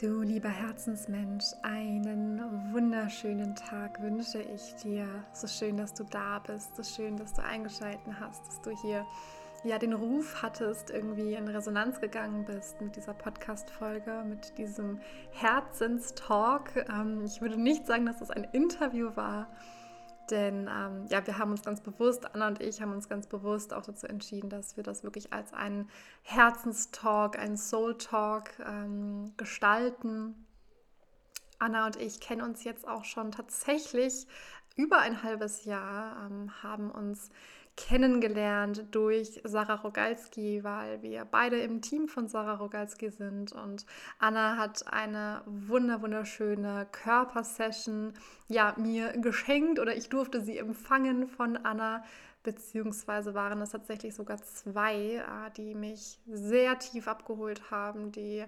[0.00, 5.06] Du lieber Herzensmensch, einen wunderschönen Tag wünsche ich dir.
[5.32, 9.06] So schön, dass du da bist, so schön, dass du eingeschalten hast, dass du hier
[9.62, 14.98] ja den Ruf hattest, irgendwie in Resonanz gegangen bist mit dieser Podcast-Folge, mit diesem
[15.30, 16.74] Herzenstalk.
[16.92, 19.46] Ähm, ich würde nicht sagen, dass es ein Interview war,
[20.30, 23.72] denn ähm, ja, wir haben uns ganz bewusst, Anna und ich haben uns ganz bewusst
[23.72, 25.88] auch dazu entschieden, dass wir das wirklich als einen
[26.22, 30.46] Herzenstalk, einen Soul-Talk ähm, gestalten.
[31.58, 34.26] Anna und ich kennen uns jetzt auch schon tatsächlich
[34.76, 37.30] über ein halbes Jahr, ähm, haben uns
[37.76, 43.52] kennengelernt durch Sarah Rogalski, weil wir beide im Team von Sarah Rogalski sind.
[43.52, 43.84] Und
[44.18, 48.12] Anna hat eine wunder wunderschöne Körpersession
[48.48, 52.04] ja, mir geschenkt oder ich durfte sie empfangen von Anna.
[52.44, 58.44] Beziehungsweise waren es tatsächlich sogar zwei, äh, die mich sehr tief abgeholt haben, die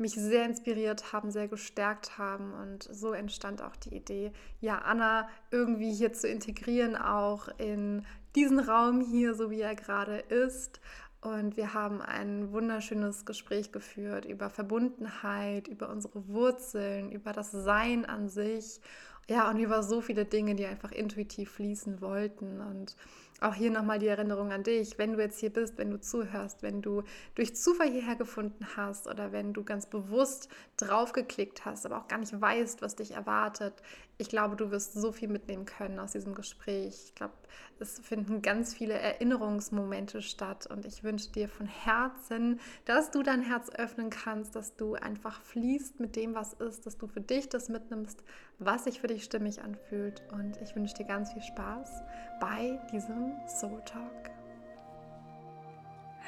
[0.00, 2.52] mich sehr inspiriert haben, sehr gestärkt haben.
[2.54, 8.58] Und so entstand auch die Idee, ja, Anna irgendwie hier zu integrieren, auch in diesen
[8.58, 10.80] Raum hier, so wie er gerade ist.
[11.20, 18.06] Und wir haben ein wunderschönes Gespräch geführt über Verbundenheit, über unsere Wurzeln, über das Sein
[18.06, 18.80] an sich.
[19.28, 22.60] Ja, und über so viele Dinge, die einfach intuitiv fließen wollten.
[22.60, 22.96] Und
[23.40, 26.62] auch hier nochmal die Erinnerung an dich, wenn du jetzt hier bist, wenn du zuhörst,
[26.62, 27.02] wenn du
[27.34, 32.18] durch Zufall hierher gefunden hast oder wenn du ganz bewusst draufgeklickt hast, aber auch gar
[32.18, 33.74] nicht weißt, was dich erwartet.
[34.18, 37.04] Ich glaube, du wirst so viel mitnehmen können aus diesem Gespräch.
[37.06, 37.32] Ich glaube,
[37.78, 43.40] es finden ganz viele Erinnerungsmomente statt und ich wünsche dir von Herzen, dass du dein
[43.40, 47.48] Herz öffnen kannst, dass du einfach fließt mit dem, was ist, dass du für dich
[47.48, 48.22] das mitnimmst,
[48.58, 52.02] was sich für dich stimmig anfühlt und ich wünsche dir ganz viel Spaß
[52.40, 54.30] bei diesem Soul Talk.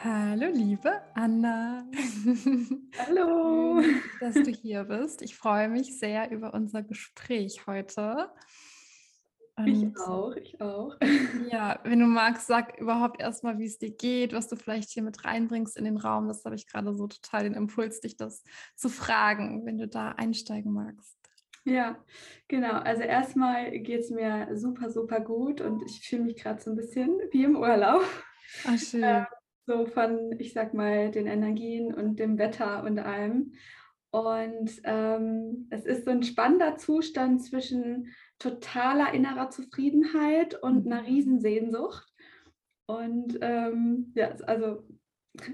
[0.05, 1.85] Hallo, liebe Anna.
[3.07, 3.81] Hallo.
[4.21, 5.23] dass du hier bist.
[5.23, 8.31] Ich freue mich sehr über unser Gespräch heute.
[9.57, 10.97] Und ich auch, ich auch.
[11.51, 15.03] Ja, wenn du magst, sag überhaupt erstmal, wie es dir geht, was du vielleicht hier
[15.03, 16.29] mit reinbringst in den Raum.
[16.29, 18.43] Das habe ich gerade so total den Impuls, dich das
[18.77, 21.22] zu fragen, wenn du da einsteigen magst.
[21.65, 21.97] Ja,
[22.49, 22.73] genau.
[22.73, 26.77] Also erstmal geht es mir super, super gut und ich fühle mich gerade so ein
[26.77, 28.03] bisschen wie im Urlaub.
[28.67, 29.03] Ach, schön.
[29.03, 29.25] Äh,
[29.67, 33.53] so von, ich sag mal, den Energien und dem Wetter und allem.
[34.11, 41.07] Und ähm, es ist so ein spannender Zustand zwischen totaler innerer Zufriedenheit und einer mhm.
[41.07, 42.13] Riesensehnsucht.
[42.87, 44.83] Und ähm, ja, also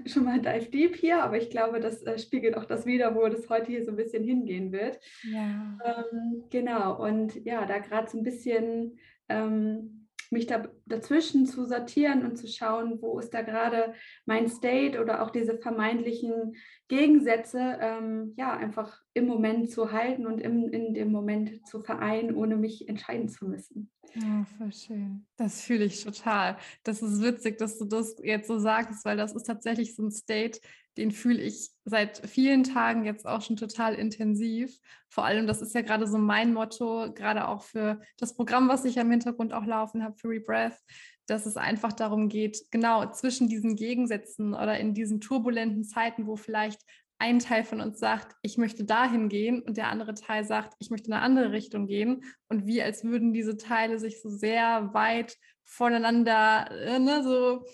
[0.05, 3.27] schon mal dive deep hier, aber ich glaube, das äh, spiegelt auch das wieder, wo
[3.27, 4.99] das heute hier so ein bisschen hingehen wird.
[5.23, 5.77] Ja.
[5.83, 9.98] Ähm, genau, und ja, da gerade so ein bisschen ähm,
[10.29, 13.93] mich da dazwischen zu sortieren und zu schauen, wo ist da gerade
[14.25, 16.55] mein State oder auch diese vermeintlichen
[16.87, 22.35] Gegensätze, ähm, ja, einfach im Moment zu halten und im, in dem Moment zu vereinen,
[22.35, 23.91] ohne mich entscheiden zu müssen.
[24.15, 25.25] Ja, voll schön.
[25.37, 26.57] Das fühle ich total.
[26.83, 30.11] Das ist witzig, dass du das jetzt so sagst, weil das ist tatsächlich so ein
[30.11, 30.59] State,
[30.97, 34.77] den fühle ich seit vielen Tagen jetzt auch schon total intensiv.
[35.09, 38.85] Vor allem, das ist ja gerade so mein Motto, gerade auch für das Programm, was
[38.85, 40.77] ich am Hintergrund auch laufen habe, für Rebreath,
[41.25, 46.35] dass es einfach darum geht, genau zwischen diesen Gegensätzen oder in diesen turbulenten Zeiten, wo
[46.35, 46.81] vielleicht
[47.19, 50.89] ein Teil von uns sagt, ich möchte dahin gehen und der andere Teil sagt, ich
[50.89, 52.23] möchte in eine andere Richtung gehen.
[52.47, 55.35] Und wie als würden diese Teile sich so sehr weit
[55.65, 57.65] voneinander, äh, ne, so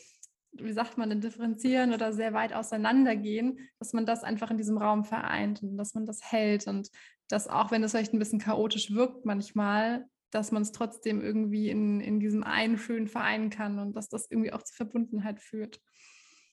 [0.60, 5.04] wie sagt man, differenzieren oder sehr weit auseinandergehen, dass man das einfach in diesem Raum
[5.04, 6.90] vereint und dass man das hält und
[7.28, 11.70] dass auch wenn es vielleicht ein bisschen chaotisch wirkt manchmal, dass man es trotzdem irgendwie
[11.70, 15.80] in, in diesem einen schönen vereinen kann und dass das irgendwie auch zur Verbundenheit führt.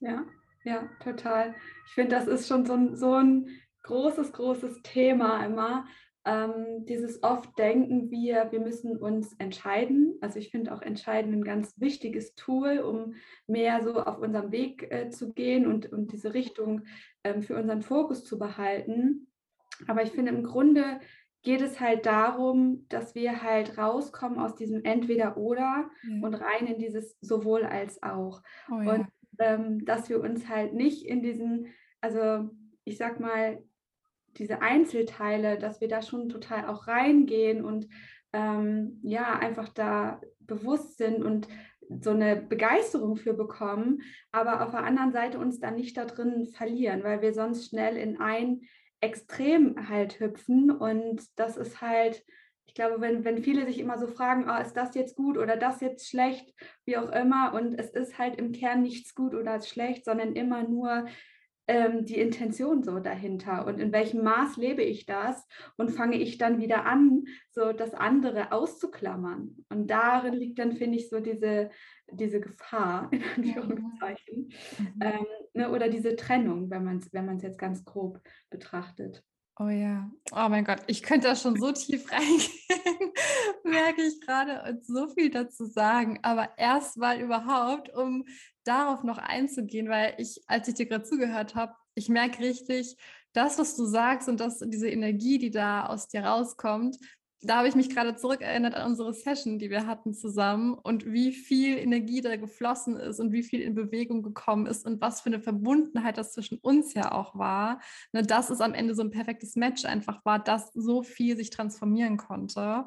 [0.01, 0.25] Ja,
[0.65, 1.55] ja, total.
[1.87, 3.49] Ich finde, das ist schon so ein, so ein
[3.83, 5.87] großes, großes Thema immer,
[6.25, 10.17] ähm, dieses oft denken wir, wir müssen uns entscheiden.
[10.21, 13.15] Also ich finde auch entscheiden ein ganz wichtiges Tool, um
[13.47, 16.83] mehr so auf unserem Weg äh, zu gehen und, und diese Richtung
[17.25, 19.27] ähm, für unseren Fokus zu behalten.
[19.89, 21.01] Aber ich finde im Grunde
[21.43, 26.23] geht es halt darum, dass wir halt rauskommen aus diesem Entweder-Oder mhm.
[26.23, 28.43] und rein in dieses sowohl als auch.
[28.71, 28.93] Oh, ja.
[28.93, 29.07] Und
[29.41, 31.67] ähm, dass wir uns halt nicht in diesen,
[32.01, 32.49] also
[32.85, 33.61] ich sag mal,
[34.39, 37.89] diese Einzelteile, dass wir da schon total auch reingehen und
[38.33, 41.49] ähm, ja, einfach da bewusst sind und
[42.01, 46.47] so eine Begeisterung für bekommen, aber auf der anderen Seite uns dann nicht da drin
[46.47, 48.63] verlieren, weil wir sonst schnell in ein
[49.01, 50.71] Extrem halt hüpfen.
[50.71, 52.25] Und das ist halt,
[52.67, 55.57] ich glaube, wenn, wenn viele sich immer so fragen, oh, ist das jetzt gut oder
[55.57, 59.61] das jetzt schlecht, wie auch immer, und es ist halt im Kern nichts gut oder
[59.61, 61.07] schlecht, sondern immer nur
[61.69, 66.39] ähm, die Intention so dahinter und in welchem Maß lebe ich das und fange ich
[66.39, 69.65] dann wieder an, so das andere auszuklammern.
[69.69, 71.71] Und darin liegt dann, finde ich, so diese,
[72.11, 74.49] diese Gefahr, in Anführungszeichen,
[74.79, 75.01] mhm.
[75.01, 78.21] ähm, ne, oder diese Trennung, wenn man es wenn jetzt ganz grob
[78.51, 79.25] betrachtet.
[79.59, 83.13] Oh ja, oh mein Gott, ich könnte da schon so tief reingehen,
[83.65, 86.19] merke ich gerade und so viel dazu sagen.
[86.23, 88.25] Aber erst mal überhaupt, um
[88.65, 92.97] darauf noch einzugehen, weil ich, als ich dir gerade zugehört habe, ich merke richtig,
[93.35, 96.97] das, was du sagst und das, diese Energie, die da aus dir rauskommt,
[97.43, 101.33] da habe ich mich gerade zurückerinnert an unsere Session, die wir hatten zusammen und wie
[101.33, 105.27] viel Energie da geflossen ist und wie viel in Bewegung gekommen ist und was für
[105.27, 107.81] eine Verbundenheit das zwischen uns ja auch war.
[108.13, 111.51] Ne, dass es am Ende so ein perfektes Match einfach war, dass so viel sich
[111.51, 112.87] transformieren konnte.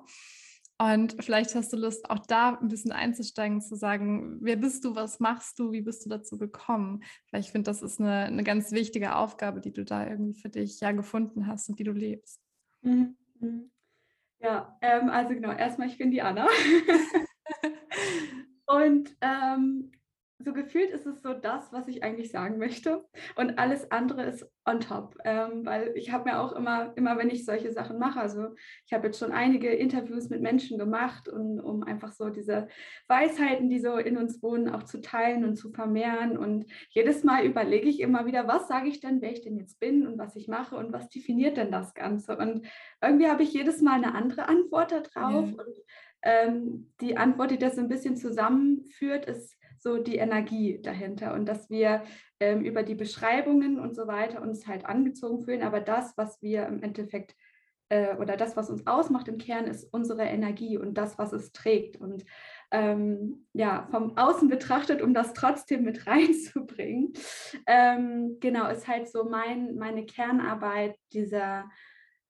[0.78, 4.96] Und vielleicht hast du Lust, auch da ein bisschen einzusteigen, zu sagen, wer bist du,
[4.96, 7.04] was machst du, wie bist du dazu gekommen?
[7.32, 10.50] Weil ich finde, das ist eine, eine ganz wichtige Aufgabe, die du da irgendwie für
[10.50, 12.42] dich ja gefunden hast und die du lebst.
[12.82, 13.16] Mhm.
[14.40, 16.48] Ja, ähm, also genau, erstmal, ich bin die Anna.
[18.66, 19.92] und ähm,
[20.40, 23.06] so gefühlt ist es so das, was ich eigentlich sagen möchte.
[23.38, 25.16] Und alles andere ist on top.
[25.24, 28.50] Ähm, weil ich habe mir auch immer, immer, wenn ich solche Sachen mache, also
[28.86, 32.68] ich habe jetzt schon einige Interviews mit Menschen gemacht, und, um einfach so diese
[33.08, 36.38] Weisheiten, die so in uns wohnen, auch zu teilen und zu vermehren.
[36.38, 39.80] Und jedes Mal überlege ich immer wieder, was sage ich denn, wer ich denn jetzt
[39.80, 42.36] bin und was ich mache und was definiert denn das Ganze.
[42.38, 42.68] Und
[43.02, 45.50] irgendwie habe ich jedes Mal eine andere Antwort darauf.
[45.50, 45.64] Ja.
[45.64, 45.76] Und
[46.26, 49.55] ähm, die Antwort, die das so ein bisschen zusammenführt, ist,
[49.86, 52.02] so die Energie dahinter und dass wir
[52.40, 56.66] ähm, über die Beschreibungen und so weiter uns halt angezogen fühlen, aber das, was wir
[56.66, 57.36] im Endeffekt
[57.90, 61.52] äh, oder das, was uns ausmacht im Kern, ist unsere Energie und das, was es
[61.52, 61.98] trägt.
[61.98, 62.26] Und
[62.72, 67.14] ähm, ja, vom Außen betrachtet, um das trotzdem mit reinzubringen,
[67.68, 71.70] ähm, genau, ist halt so mein, meine Kernarbeit dieser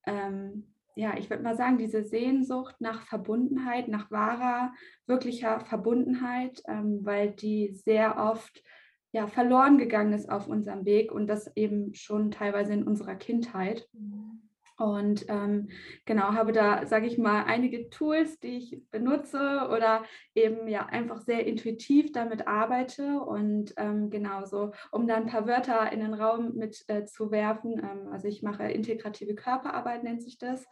[0.05, 4.73] ähm, ja, ich würde mal sagen, diese Sehnsucht nach Verbundenheit, nach wahrer,
[5.05, 8.63] wirklicher Verbundenheit, ähm, weil die sehr oft
[9.11, 13.87] ja, verloren gegangen ist auf unserem Weg und das eben schon teilweise in unserer Kindheit.
[13.93, 14.34] Mhm.
[14.77, 15.69] Und ähm,
[16.05, 21.21] genau, habe da, sage ich mal, einige Tools, die ich benutze oder eben ja einfach
[21.21, 23.19] sehr intuitiv damit arbeite.
[23.19, 27.79] Und ähm, genauso, um da ein paar Wörter in den Raum mit äh, zu werfen.
[27.79, 30.65] Ähm, also ich mache integrative Körperarbeit, nennt sich das,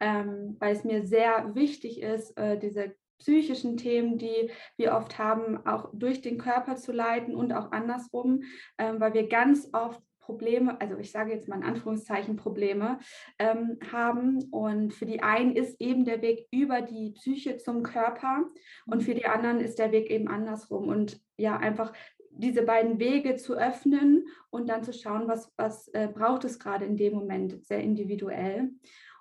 [0.00, 5.64] ähm, weil es mir sehr wichtig ist, äh, diese psychischen Themen, die wir oft haben,
[5.66, 8.42] auch durch den Körper zu leiten und auch andersrum,
[8.78, 12.98] ähm, weil wir ganz oft Probleme, also ich sage jetzt mal in Anführungszeichen Probleme,
[13.40, 14.44] ähm, haben.
[14.52, 18.44] Und für die einen ist eben der Weg über die Psyche zum Körper
[18.86, 20.86] und für die anderen ist der Weg eben andersrum.
[20.86, 21.92] Und ja, einfach
[22.30, 26.84] diese beiden Wege zu öffnen und dann zu schauen, was, was äh, braucht es gerade
[26.84, 28.70] in dem Moment, sehr individuell.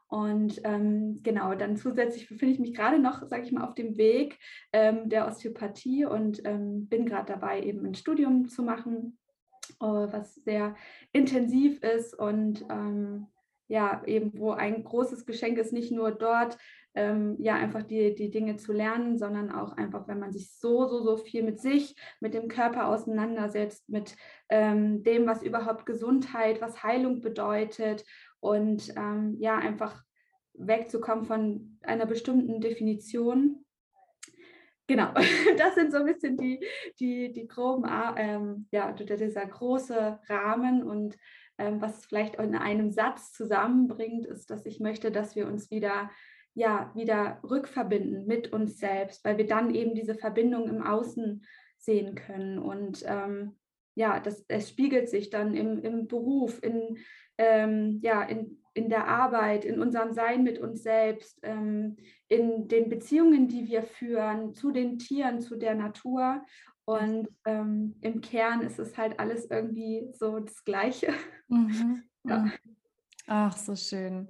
[0.07, 3.97] Und ähm, genau, dann zusätzlich befinde ich mich gerade noch, sage ich mal, auf dem
[3.97, 4.37] Weg
[4.73, 9.17] ähm, der Osteopathie und ähm, bin gerade dabei, eben ein Studium zu machen
[9.79, 10.75] was sehr
[11.11, 13.27] intensiv ist und ähm,
[13.67, 16.57] ja, eben wo ein großes Geschenk ist, nicht nur dort
[16.95, 20.87] ähm, ja einfach die, die Dinge zu lernen, sondern auch einfach, wenn man sich so,
[20.87, 24.15] so, so viel mit sich, mit dem Körper auseinandersetzt, mit
[24.49, 28.03] ähm, dem, was überhaupt Gesundheit, was Heilung bedeutet
[28.39, 30.03] und ähm, ja, einfach
[30.53, 33.65] wegzukommen von einer bestimmten Definition
[34.89, 35.13] Genau,
[35.57, 36.59] das sind so ein bisschen die,
[36.99, 40.81] die, die groben, ähm, ja, dieser große Rahmen.
[40.81, 41.15] Und
[41.59, 46.09] ähm, was vielleicht in einem Satz zusammenbringt, ist, dass ich möchte, dass wir uns wieder,
[46.55, 51.45] ja, wieder rückverbinden mit uns selbst, weil wir dann eben diese Verbindung im Außen
[51.77, 52.57] sehen können.
[52.57, 53.59] Und ähm,
[53.93, 56.97] ja, das, es spiegelt sich dann im, im Beruf, in,
[57.37, 61.97] ähm, ja, in, in der Arbeit, in unserem Sein mit uns selbst, ähm,
[62.29, 66.45] in den Beziehungen, die wir führen, zu den Tieren, zu der Natur.
[66.85, 71.13] Und ähm, im Kern ist es halt alles irgendwie so das Gleiche.
[71.47, 72.03] Mhm.
[72.25, 72.39] Ja.
[72.39, 72.51] Mhm.
[73.27, 74.27] Ach, so schön.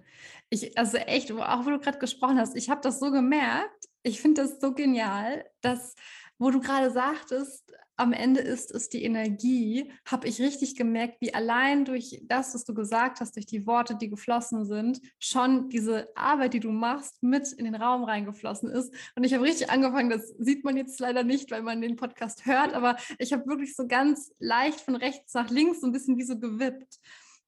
[0.52, 3.86] Ich, also echt, auch wo du gerade gesprochen hast, ich habe das so gemerkt.
[4.04, 5.96] Ich finde das so genial, dass,
[6.38, 11.34] wo du gerade sagtest, am Ende ist es die Energie, habe ich richtig gemerkt, wie
[11.34, 16.08] allein durch das, was du gesagt hast, durch die Worte, die geflossen sind, schon diese
[16.16, 18.94] Arbeit, die du machst, mit in den Raum reingeflossen ist.
[19.16, 22.46] Und ich habe richtig angefangen, das sieht man jetzt leider nicht, weil man den Podcast
[22.46, 26.18] hört, aber ich habe wirklich so ganz leicht von rechts nach links so ein bisschen
[26.18, 27.00] wie so gewippt.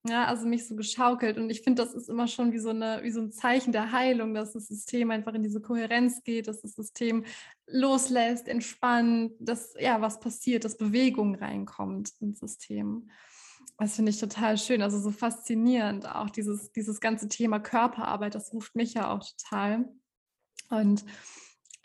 [0.04, 1.38] Ja, also mich so geschaukelt.
[1.38, 3.92] Und ich finde, das ist immer schon wie so, eine, wie so ein Zeichen der
[3.92, 7.24] Heilung, dass das System einfach in diese Kohärenz geht, dass das System
[7.68, 13.12] loslässt, entspannt, dass ja was passiert, dass Bewegung reinkommt ins System.
[13.78, 16.08] Das finde ich total schön, also so faszinierend.
[16.08, 19.88] Auch dieses, dieses ganze Thema Körperarbeit, das ruft mich ja auch total.
[20.70, 21.06] Und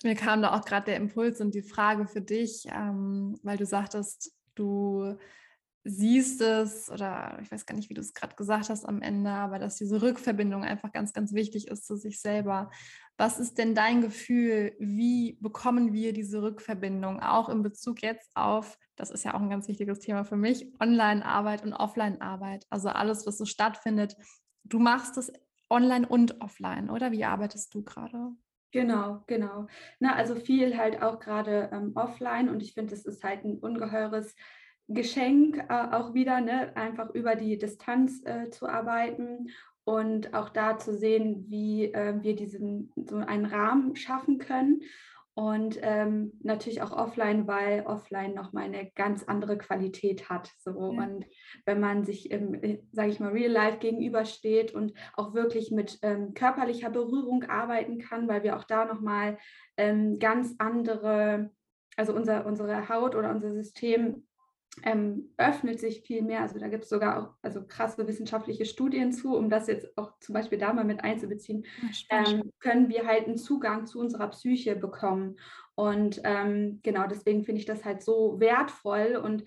[0.03, 3.67] mir kam da auch gerade der Impuls und die Frage für dich, ähm, weil du
[3.67, 5.17] sagtest, du
[5.89, 9.31] siehst es oder ich weiß gar nicht, wie du es gerade gesagt hast am Ende,
[9.31, 12.71] aber dass diese Rückverbindung einfach ganz, ganz wichtig ist zu sich selber.
[13.17, 14.75] Was ist denn dein Gefühl?
[14.79, 19.51] Wie bekommen wir diese Rückverbindung auch in Bezug jetzt auf, das ist ja auch ein
[19.51, 24.17] ganz wichtiges Thema für mich, Online-Arbeit und Offline-Arbeit, also alles, was so stattfindet.
[24.65, 25.33] Du machst es
[25.71, 27.13] online und offline, oder?
[27.13, 28.33] Wie arbeitest du gerade?
[28.73, 29.69] Genau, genau.
[30.01, 33.59] Na, also viel halt auch gerade ähm, offline und ich finde, es ist halt ein
[33.59, 34.35] ungeheures
[34.89, 36.77] Geschenk äh, auch wieder, ne?
[36.77, 39.49] einfach über die Distanz äh, zu arbeiten
[39.85, 44.83] und auch da zu sehen, wie äh, wir diesen so einen Rahmen schaffen können.
[45.39, 50.51] Und ähm, natürlich auch offline, weil offline nochmal eine ganz andere Qualität hat.
[50.59, 50.71] So.
[50.71, 51.03] Ja.
[51.03, 51.27] Und
[51.67, 55.99] wenn man sich im, äh, sage ich mal, Real Life gegenübersteht und auch wirklich mit
[56.01, 59.37] ähm, körperlicher Berührung arbeiten kann, weil wir auch da nochmal
[59.77, 61.51] ähm, ganz andere,
[61.99, 64.26] also unser, unsere Haut oder unser System
[64.83, 66.43] ähm, öffnet sich viel mehr.
[66.43, 70.13] Also da gibt es sogar auch also krasse wissenschaftliche Studien zu, um das jetzt auch
[70.21, 71.65] zum Beispiel da mal mit einzubeziehen,
[72.11, 75.37] ähm, können wir halt einen Zugang zu unserer Psyche bekommen.
[75.75, 79.45] Und ähm, genau deswegen finde ich das halt so wertvoll und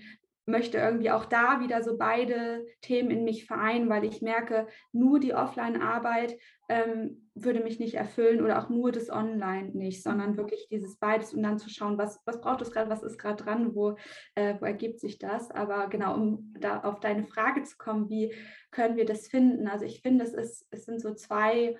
[0.49, 5.19] möchte irgendwie auch da wieder so beide Themen in mich vereinen, weil ich merke, nur
[5.19, 6.37] die Offline-Arbeit
[6.67, 11.33] ähm, würde mich nicht erfüllen oder auch nur das Online nicht, sondern wirklich dieses beides
[11.33, 13.95] und dann zu schauen, was, was braucht es gerade, was ist gerade dran, wo,
[14.35, 15.49] äh, wo ergibt sich das.
[15.51, 18.33] Aber genau, um da auf deine Frage zu kommen, wie
[18.71, 19.67] können wir das finden?
[19.67, 21.75] Also ich finde, es, ist, es sind so zwei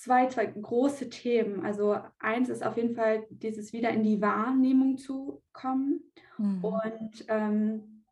[0.00, 1.64] zwei, zwei große Themen.
[1.64, 6.00] Also eins ist auf jeden Fall dieses wieder in die Wahrnehmung zu kommen.
[6.38, 6.64] Mhm.
[6.64, 8.04] Und ähm,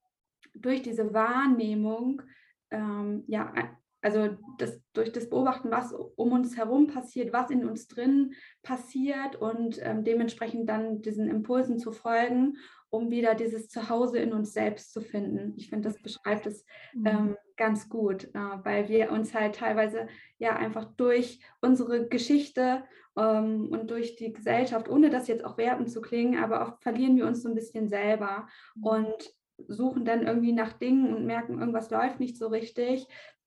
[0.54, 2.22] durch diese Wahrnehmung,
[2.70, 3.52] ähm, ja,
[4.00, 9.36] also das, durch das Beobachten, was um uns herum passiert, was in uns drin passiert
[9.36, 12.56] und ähm, dementsprechend dann diesen Impulsen zu folgen,
[12.90, 15.54] um wieder dieses Zuhause in uns selbst zu finden.
[15.56, 17.36] Ich finde, das beschreibt es mhm.
[17.62, 22.82] Ganz gut, äh, weil wir uns halt teilweise ja einfach durch unsere Geschichte
[23.16, 27.16] ähm, und durch die Gesellschaft, ohne das jetzt auch werten zu klingen, aber oft verlieren
[27.16, 28.84] wir uns so ein bisschen selber mhm.
[28.84, 29.34] und
[29.68, 33.06] suchen dann irgendwie nach Dingen und merken, irgendwas läuft nicht so richtig.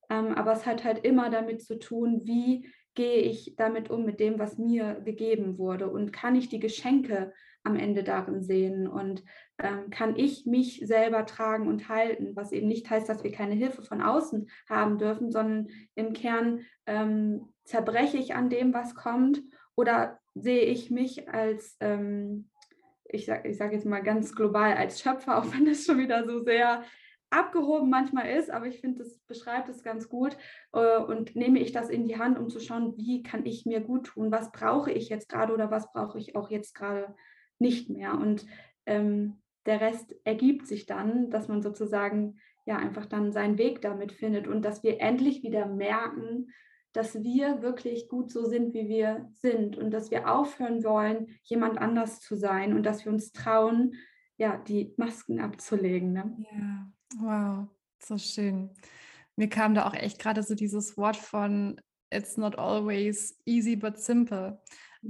[0.10, 4.22] Ähm, aber es hat halt immer damit zu tun, wie gehe ich damit um, mit
[4.22, 9.26] dem, was mir gegeben wurde und kann ich die Geschenke am Ende darin sehen und
[9.58, 13.84] kann ich mich selber tragen und halten, was eben nicht heißt, dass wir keine Hilfe
[13.84, 19.42] von außen haben dürfen, sondern im Kern ähm, zerbreche ich an dem, was kommt
[19.76, 22.50] oder sehe ich mich als, ähm,
[23.06, 26.26] ich sage ich sag jetzt mal ganz global, als Schöpfer, auch wenn das schon wieder
[26.26, 26.84] so sehr
[27.30, 30.38] abgehoben manchmal ist, aber ich finde, das beschreibt es ganz gut
[30.74, 33.82] äh, und nehme ich das in die Hand, um zu schauen, wie kann ich mir
[33.82, 37.16] gut tun, was brauche ich jetzt gerade oder was brauche ich auch jetzt gerade
[37.58, 38.14] nicht mehr.
[38.14, 38.46] Und
[38.86, 44.12] ähm, der Rest ergibt sich dann, dass man sozusagen ja einfach dann seinen Weg damit
[44.12, 46.48] findet und dass wir endlich wieder merken,
[46.94, 51.78] dass wir wirklich gut so sind, wie wir sind und dass wir aufhören wollen, jemand
[51.78, 53.96] anders zu sein und dass wir uns trauen,
[54.38, 56.14] ja, die Masken abzulegen.
[56.14, 56.38] Ne?
[56.52, 57.68] Ja, wow,
[58.00, 58.70] so schön.
[59.36, 61.80] Mir kam da auch echt gerade so dieses Wort von
[62.10, 64.62] It's not always easy but simple.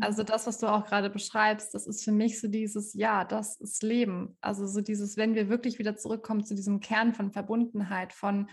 [0.01, 3.59] Also das, was du auch gerade beschreibst, das ist für mich so dieses, ja, das
[3.59, 4.37] ist Leben.
[4.41, 8.49] Also so dieses, wenn wir wirklich wieder zurückkommen zu diesem Kern von Verbundenheit, von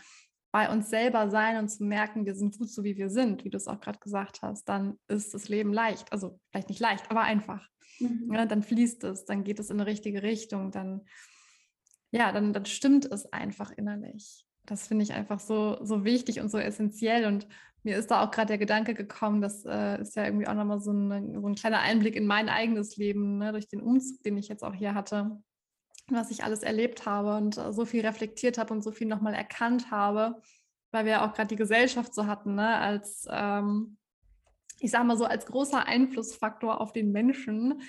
[0.52, 3.50] bei uns selber sein und zu merken, wir sind gut so, wie wir sind, wie
[3.50, 6.12] du es auch gerade gesagt hast, dann ist das Leben leicht.
[6.12, 7.66] Also vielleicht nicht leicht, aber einfach.
[7.98, 8.30] Mhm.
[8.32, 11.06] Ja, dann fließt es, dann geht es in eine richtige Richtung, dann,
[12.10, 14.44] ja, dann, dann stimmt es einfach innerlich.
[14.66, 17.26] Das finde ich einfach so, so wichtig und so essentiell.
[17.26, 17.46] Und
[17.82, 20.80] mir ist da auch gerade der Gedanke gekommen, das äh, ist ja irgendwie auch nochmal
[20.80, 24.36] so, eine, so ein kleiner Einblick in mein eigenes Leben, ne, durch den Umzug, den
[24.36, 25.42] ich jetzt auch hier hatte,
[26.08, 29.34] was ich alles erlebt habe und äh, so viel reflektiert habe und so viel nochmal
[29.34, 30.40] erkannt habe,
[30.92, 33.96] weil wir auch gerade die Gesellschaft so hatten, ne, als, ähm,
[34.78, 37.82] ich sage mal so, als großer Einflussfaktor auf den Menschen,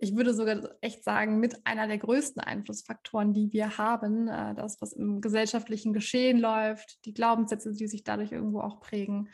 [0.00, 4.80] ich würde sogar echt sagen, mit einer der größten Einflussfaktoren, die wir haben, äh, das,
[4.80, 9.28] was im gesellschaftlichen Geschehen läuft, die Glaubenssätze, die sich dadurch irgendwo auch prägen.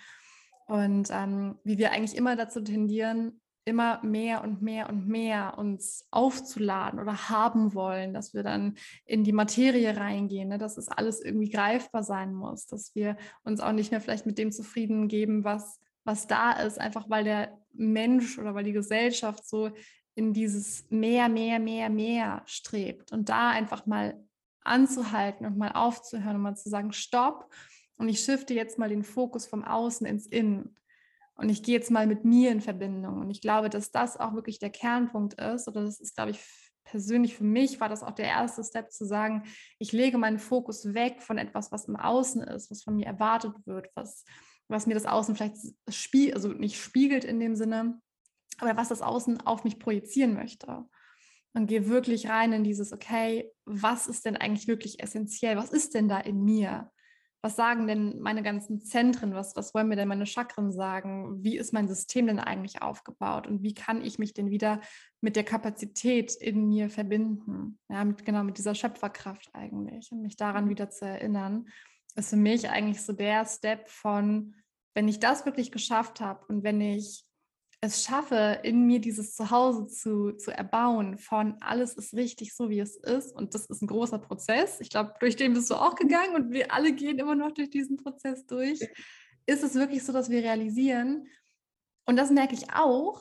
[0.67, 6.07] Und ähm, wie wir eigentlich immer dazu tendieren, immer mehr und mehr und mehr uns
[6.11, 10.59] aufzuladen oder haben wollen, dass wir dann in die Materie reingehen, ne?
[10.59, 14.39] dass es alles irgendwie greifbar sein muss, dass wir uns auch nicht mehr vielleicht mit
[14.39, 19.47] dem zufrieden geben, was, was da ist, einfach weil der Mensch oder weil die Gesellschaft
[19.47, 19.71] so
[20.17, 24.19] in dieses mehr, mehr, mehr, mehr strebt und da einfach mal
[24.65, 27.53] anzuhalten und mal aufzuhören und mal zu sagen, stopp.
[27.99, 30.75] Und ich shifte jetzt mal den Fokus vom Außen ins Innen.
[31.37, 33.21] Und ich gehe jetzt mal mit mir in Verbindung.
[33.21, 35.69] Und ich glaube, dass das auch wirklich der Kernpunkt ist.
[35.69, 36.41] Oder das ist, glaube ich,
[36.85, 39.43] persönlich für mich war das auch der erste Step zu sagen,
[39.79, 43.55] ich lege meinen Fokus weg von etwas, was im Außen ist, was von mir erwartet
[43.67, 44.25] wird, was,
[44.69, 45.59] was mir das Außen vielleicht
[45.89, 48.01] spiegelt, also nicht spiegelt in dem Sinne,
[48.59, 50.85] aber was das Außen auf mich projizieren möchte.
[51.53, 55.57] Und gehe wirklich rein in dieses, okay, was ist denn eigentlich wirklich essentiell?
[55.57, 56.91] Was ist denn da in mir?
[57.41, 59.33] Was sagen denn meine ganzen Zentren?
[59.33, 61.43] Was, was wollen mir denn meine Chakren sagen?
[61.43, 63.47] Wie ist mein System denn eigentlich aufgebaut?
[63.47, 64.81] Und wie kann ich mich denn wieder
[65.21, 67.79] mit der Kapazität in mir verbinden?
[67.89, 70.11] Ja, mit, genau mit dieser Schöpferkraft eigentlich.
[70.13, 71.69] Und mich daran wieder zu erinnern,
[72.17, 74.57] ist für mich eigentlich so der Step von,
[74.95, 77.25] wenn ich das wirklich geschafft habe und wenn ich
[77.81, 82.81] es schaffe, in mir dieses Zuhause zu, zu erbauen von alles ist richtig so, wie
[82.81, 83.33] es ist.
[83.35, 84.81] Und das ist ein großer Prozess.
[84.81, 87.71] Ich glaube, durch den bist du auch gegangen und wir alle gehen immer noch durch
[87.71, 88.81] diesen Prozess durch.
[89.47, 91.29] Ist es wirklich so, dass wir realisieren,
[92.07, 93.21] und das merke ich auch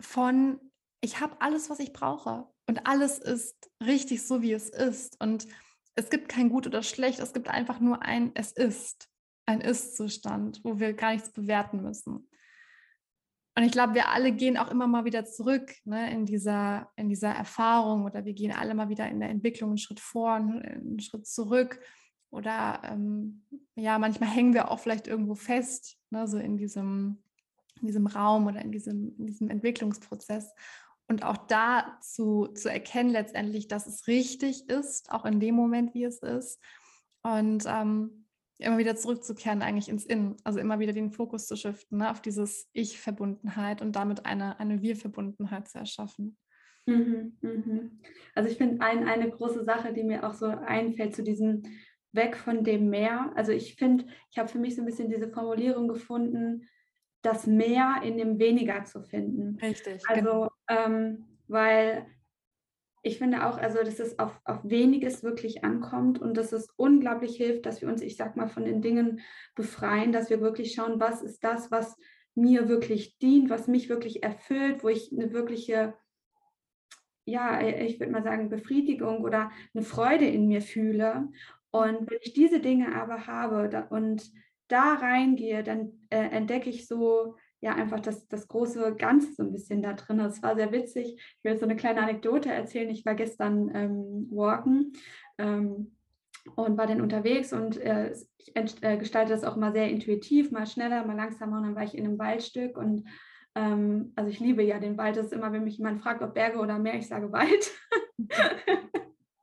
[0.00, 0.60] von,
[1.00, 2.46] ich habe alles, was ich brauche.
[2.68, 5.20] Und alles ist richtig so, wie es ist.
[5.20, 5.46] Und
[5.94, 9.08] es gibt kein Gut oder Schlecht, es gibt einfach nur ein Es ist,
[9.46, 12.28] ein Ist-Zustand, wo wir gar nichts bewerten müssen.
[13.56, 17.08] Und ich glaube, wir alle gehen auch immer mal wieder zurück ne, in, dieser, in
[17.08, 21.00] dieser Erfahrung oder wir gehen alle mal wieder in der Entwicklung einen Schritt vor, einen
[21.00, 21.80] Schritt zurück.
[22.28, 27.22] Oder ähm, ja, manchmal hängen wir auch vielleicht irgendwo fest, ne, so in diesem,
[27.80, 30.52] in diesem Raum oder in diesem, in diesem Entwicklungsprozess.
[31.08, 35.94] Und auch da zu, zu erkennen letztendlich, dass es richtig ist, auch in dem Moment,
[35.94, 36.60] wie es ist.
[37.22, 38.25] Und ähm,
[38.58, 42.20] immer wieder zurückzukehren eigentlich ins Innen, also immer wieder den Fokus zu shiften ne, auf
[42.20, 46.36] dieses Ich-Verbundenheit und damit eine, eine Wir-Verbundenheit zu erschaffen.
[46.86, 48.00] Mhm, mhm.
[48.34, 51.64] Also ich finde ein, eine große Sache, die mir auch so einfällt zu diesem
[52.12, 53.32] Weg von dem Meer.
[53.34, 56.68] Also ich finde, ich habe für mich so ein bisschen diese Formulierung gefunden,
[57.22, 59.58] das Mehr in dem Weniger zu finden.
[59.60, 60.02] Richtig.
[60.08, 60.48] Also, genau.
[60.68, 62.06] ähm, weil
[63.06, 67.36] ich finde auch, also dass es auf, auf weniges wirklich ankommt und dass es unglaublich
[67.36, 69.20] hilft, dass wir uns, ich sag mal, von den Dingen
[69.54, 71.96] befreien, dass wir wirklich schauen, was ist das, was
[72.34, 75.94] mir wirklich dient, was mich wirklich erfüllt, wo ich eine wirkliche,
[77.24, 81.28] ja, ich würde mal sagen, Befriedigung oder eine Freude in mir fühle.
[81.70, 84.32] Und wenn ich diese Dinge aber habe und
[84.66, 89.52] da reingehe, dann äh, entdecke ich so ja einfach das, das große Ganze so ein
[89.52, 90.20] bisschen da drin.
[90.20, 91.16] Es war sehr witzig.
[91.16, 92.88] Ich will jetzt so eine kleine Anekdote erzählen.
[92.88, 94.92] Ich war gestern ähm, walken
[95.38, 95.96] ähm,
[96.54, 100.66] und war dann unterwegs und äh, ich äh, gestalte das auch immer sehr intuitiv, mal
[100.66, 101.58] schneller, mal langsamer.
[101.58, 103.04] Und dann war ich in einem Waldstück und
[103.56, 105.16] ähm, also ich liebe ja den Wald.
[105.16, 107.72] Das ist immer, wenn mich jemand fragt, ob Berge oder Meer, ich sage Wald.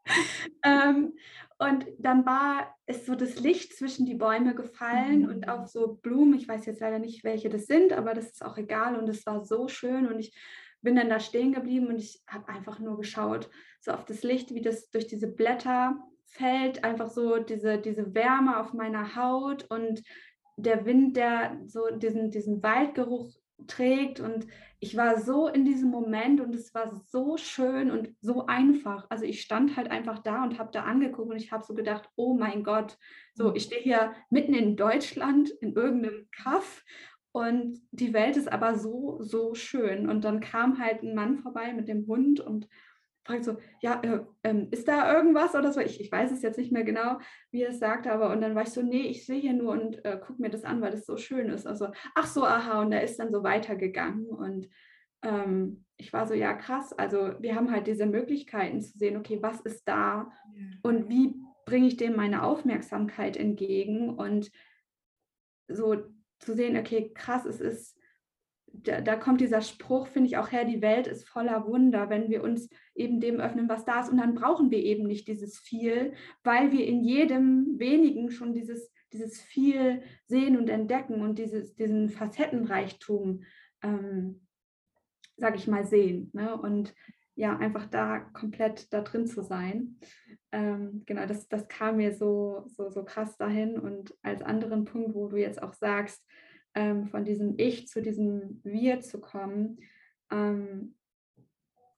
[0.63, 1.13] ähm,
[1.59, 5.29] und dann war es so das Licht zwischen die Bäume gefallen mhm.
[5.29, 6.35] und auf so Blumen.
[6.35, 8.97] Ich weiß jetzt leider nicht, welche das sind, aber das ist auch egal.
[8.97, 10.07] Und es war so schön.
[10.07, 10.35] Und ich
[10.81, 14.53] bin dann da stehen geblieben und ich habe einfach nur geschaut, so auf das Licht,
[14.53, 20.03] wie das durch diese Blätter fällt, einfach so diese, diese Wärme auf meiner Haut und
[20.57, 23.31] der Wind, der so diesen, diesen Waldgeruch
[23.67, 24.19] trägt.
[24.19, 24.47] Und
[24.83, 29.07] ich war so in diesem Moment und es war so schön und so einfach.
[29.09, 32.09] Also ich stand halt einfach da und habe da angeguckt und ich habe so gedacht,
[32.17, 32.97] oh mein Gott,
[33.33, 33.55] so mhm.
[33.55, 36.83] ich stehe hier mitten in Deutschland in irgendeinem Kaff
[37.31, 40.09] und die Welt ist aber so, so schön.
[40.09, 42.67] Und dann kam halt ein Mann vorbei mit dem Hund und
[43.25, 45.79] fragt so, ja, äh, äh, ist da irgendwas oder so?
[45.79, 47.19] Ich, ich weiß es jetzt nicht mehr genau,
[47.51, 49.71] wie er es sagte, aber und dann war ich so, nee, ich sehe hier nur
[49.71, 51.65] und äh, guck mir das an, weil es so schön ist.
[51.65, 54.69] Also, ach so, aha, und er ist dann so weitergegangen und
[55.23, 56.91] ähm, ich war so, ja, krass.
[56.93, 60.65] Also wir haben halt diese Möglichkeiten zu sehen, okay, was ist da ja.
[60.81, 64.51] und wie bringe ich dem meine Aufmerksamkeit entgegen und
[65.69, 66.03] so
[66.39, 67.97] zu sehen, okay, krass, es ist
[68.83, 72.29] da, da, kommt dieser Spruch, finde ich auch her, die Welt ist voller Wunder, wenn
[72.29, 74.09] wir uns eben dem öffnen, was da ist.
[74.09, 78.91] Und dann brauchen wir eben nicht dieses viel, weil wir in jedem wenigen schon dieses,
[79.11, 83.43] dieses viel sehen und entdecken und dieses, diesen Facettenreichtum,
[83.81, 84.41] ähm,
[85.37, 86.29] sage ich mal, sehen.
[86.33, 86.55] Ne?
[86.55, 86.93] Und
[87.35, 89.97] ja, einfach da komplett da drin zu sein.
[90.51, 93.79] Ähm, genau, das, das kam mir so, so, so krass dahin.
[93.79, 96.23] Und als anderen Punkt, wo du jetzt auch sagst,
[96.75, 99.79] ähm, von diesem Ich zu diesem Wir zu kommen,
[100.31, 100.95] ähm,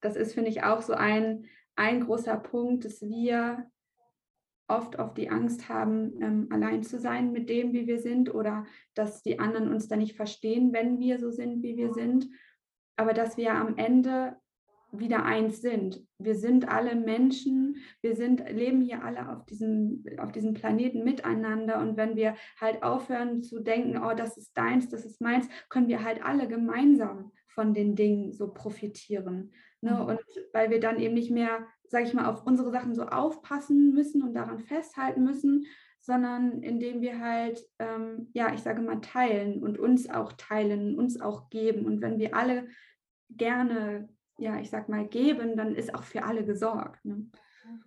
[0.01, 3.69] das ist, finde ich, auch so ein, ein großer Punkt, dass wir
[4.67, 8.65] oft auf die Angst haben, ähm, allein zu sein mit dem, wie wir sind, oder
[8.93, 12.27] dass die anderen uns da nicht verstehen, wenn wir so sind, wie wir sind.
[12.95, 14.37] Aber dass wir am Ende
[14.99, 16.05] wieder eins sind.
[16.17, 21.79] Wir sind alle Menschen, wir sind, leben hier alle auf diesem, auf diesem Planeten miteinander.
[21.79, 25.87] Und wenn wir halt aufhören zu denken, oh, das ist deins, das ist meins, können
[25.87, 29.51] wir halt alle gemeinsam von den Dingen so profitieren.
[29.81, 29.91] Ne?
[29.91, 30.01] Mhm.
[30.01, 30.19] Und
[30.53, 34.23] weil wir dann eben nicht mehr, sage ich mal, auf unsere Sachen so aufpassen müssen
[34.23, 35.65] und daran festhalten müssen,
[36.01, 41.19] sondern indem wir halt, ähm, ja, ich sage mal, teilen und uns auch teilen, uns
[41.19, 41.85] auch geben.
[41.85, 42.67] Und wenn wir alle
[43.29, 47.03] gerne ja, ich sag mal, geben, dann ist auch für alle gesorgt.
[47.05, 47.29] Ne?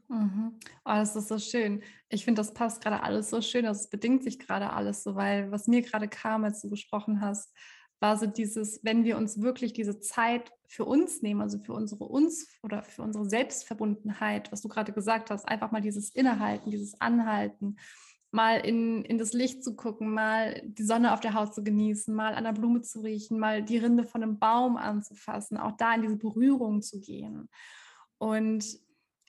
[0.08, 0.58] Mhm.
[0.84, 1.82] Oh, das ist so schön.
[2.08, 3.66] Ich finde, das passt gerade alles so schön.
[3.66, 7.20] Also es bedingt sich gerade alles so, weil was mir gerade kam, als du gesprochen
[7.20, 7.54] hast,
[8.00, 12.04] war so dieses, wenn wir uns wirklich diese Zeit für uns nehmen, also für unsere
[12.04, 17.00] uns oder für unsere Selbstverbundenheit, was du gerade gesagt hast, einfach mal dieses Innehalten, dieses
[17.00, 17.76] Anhalten
[18.31, 22.14] mal in, in das Licht zu gucken, mal die Sonne auf der Haut zu genießen,
[22.14, 25.95] mal an der Blume zu riechen, mal die Rinde von einem Baum anzufassen, auch da
[25.95, 27.49] in diese Berührung zu gehen.
[28.19, 28.64] Und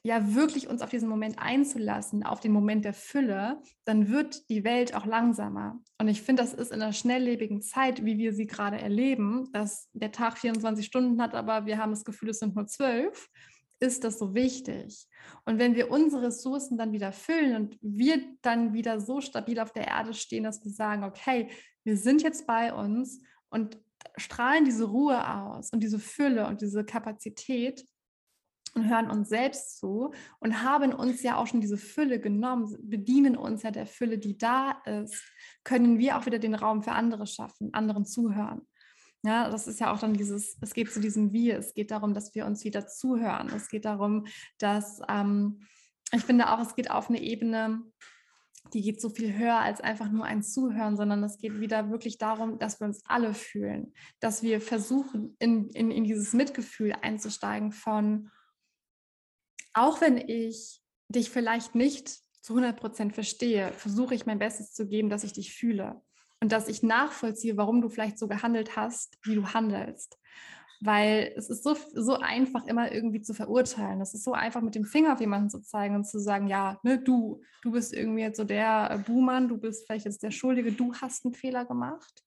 [0.02, 4.64] ja, wirklich uns auf diesen Moment einzulassen, auf den Moment der Fülle, dann wird die
[4.64, 5.78] Welt auch langsamer.
[5.98, 9.90] Und ich finde, das ist in einer schnelllebigen Zeit, wie wir sie gerade erleben, dass
[9.94, 13.30] der Tag 24 Stunden hat, aber wir haben das Gefühl, es sind nur zwölf
[13.80, 15.08] ist das so wichtig.
[15.46, 19.72] Und wenn wir unsere Ressourcen dann wieder füllen und wir dann wieder so stabil auf
[19.72, 21.50] der Erde stehen, dass wir sagen, okay,
[21.84, 23.78] wir sind jetzt bei uns und
[24.18, 27.86] strahlen diese Ruhe aus und diese Fülle und diese Kapazität
[28.76, 33.36] und hören uns selbst zu und haben uns ja auch schon diese Fülle genommen, bedienen
[33.36, 35.24] uns ja der Fülle, die da ist,
[35.64, 38.62] können wir auch wieder den Raum für andere schaffen, anderen zuhören.
[39.24, 42.14] Ja, das ist ja auch dann dieses, es geht zu diesem Wir, es geht darum,
[42.14, 43.50] dass wir uns wieder zuhören.
[43.50, 44.26] Es geht darum,
[44.60, 45.68] dass ähm,
[46.14, 47.84] ich finde auch, es geht auf eine Ebene,
[48.74, 52.18] die geht so viel höher als einfach nur ein Zuhören, sondern es geht wieder wirklich
[52.18, 57.72] darum, dass wir uns alle fühlen, dass wir versuchen, in, in, in dieses Mitgefühl einzusteigen
[57.72, 58.32] von,
[59.74, 62.10] auch wenn ich dich vielleicht nicht
[62.42, 66.02] zu 100 Prozent verstehe, versuche ich mein Bestes zu geben, dass ich dich fühle
[66.42, 70.18] und dass ich nachvollziehe, warum du vielleicht so gehandelt hast, wie du handelst.
[70.82, 74.00] Weil es ist so, so einfach, immer irgendwie zu verurteilen.
[74.00, 76.80] Es ist so einfach, mit dem Finger auf jemanden zu zeigen und zu sagen, ja,
[76.84, 80.32] ne, du, du bist irgendwie jetzt so der äh, Buhmann, du bist vielleicht jetzt der
[80.32, 82.24] Schuldige, du hast einen Fehler gemacht.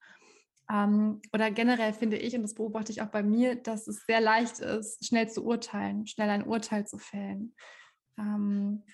[0.71, 4.21] Ähm, oder generell finde ich, und das beobachte ich auch bei mir, dass es sehr
[4.21, 7.55] leicht ist, schnell zu urteilen, schnell ein Urteil zu fällen.
[8.19, 8.85] Ähm,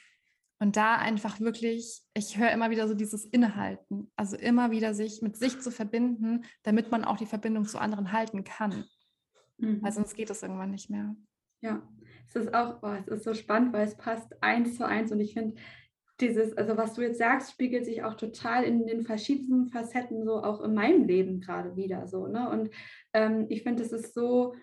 [0.58, 5.22] und da einfach wirklich, ich höre immer wieder so dieses Innehalten, also immer wieder sich
[5.22, 8.84] mit sich zu verbinden, damit man auch die Verbindung zu anderen halten kann.
[9.58, 9.82] Mhm.
[9.82, 11.14] Weil sonst geht es irgendwann nicht mehr.
[11.60, 11.82] Ja,
[12.28, 15.20] es ist auch, oh, es ist so spannend, weil es passt eins zu eins und
[15.20, 15.54] ich finde,
[16.20, 20.42] dieses, also was du jetzt sagst, spiegelt sich auch total in den verschiedensten Facetten so
[20.42, 22.26] auch in meinem Leben gerade wieder so.
[22.26, 22.48] Ne?
[22.50, 22.70] Und
[23.12, 24.54] ähm, ich finde, es ist so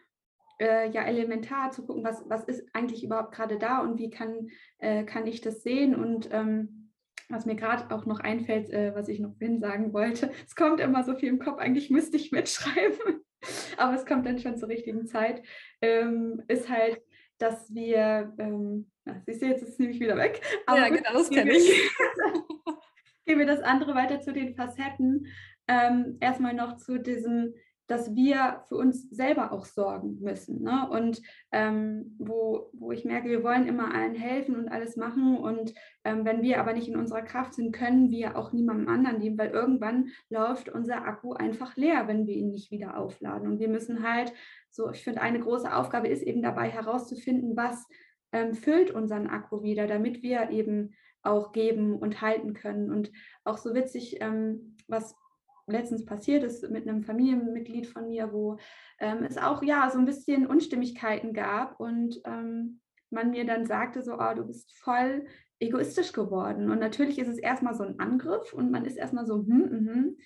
[0.59, 4.49] äh, ja elementar zu gucken, was, was ist eigentlich überhaupt gerade da und wie kann,
[4.79, 6.91] äh, kann ich das sehen und ähm,
[7.29, 10.79] was mir gerade auch noch einfällt, äh, was ich noch vorhin sagen wollte, es kommt
[10.79, 13.21] immer so viel im Kopf, eigentlich müsste ich mitschreiben,
[13.77, 15.41] aber es kommt dann schon zur richtigen Zeit,
[15.81, 17.01] ähm, ist halt,
[17.37, 20.41] dass wir, ähm, na, siehst du, jetzt ist es nämlich wieder weg.
[20.65, 21.91] Aber ja, genau, das kenne ich.
[23.25, 25.27] Gehen wir das andere weiter zu den Facetten.
[25.67, 27.53] Ähm, erstmal noch zu diesem,
[27.87, 30.61] dass wir für uns selber auch sorgen müssen.
[30.63, 30.89] Ne?
[30.89, 31.21] Und
[31.51, 35.37] ähm, wo, wo ich merke, wir wollen immer allen helfen und alles machen.
[35.37, 39.19] Und ähm, wenn wir aber nicht in unserer Kraft sind, können wir auch niemandem anderen
[39.19, 43.47] dienen, weil irgendwann läuft unser Akku einfach leer, wenn wir ihn nicht wieder aufladen.
[43.47, 44.33] Und wir müssen halt,
[44.69, 47.87] so, ich finde, eine große Aufgabe ist eben dabei herauszufinden, was
[48.31, 52.91] ähm, füllt unseren Akku wieder, damit wir eben auch geben und halten können.
[52.91, 53.11] Und
[53.43, 55.15] auch so witzig, ähm, was
[55.67, 58.57] letztens passiert ist mit einem Familienmitglied von mir, wo
[58.99, 64.01] ähm, es auch ja so ein bisschen Unstimmigkeiten gab und ähm, man mir dann sagte
[64.01, 65.25] so, oh, du bist voll
[65.59, 66.69] egoistisch geworden.
[66.69, 70.17] Und natürlich ist es erstmal so ein Angriff und man ist erstmal so, hm, hm.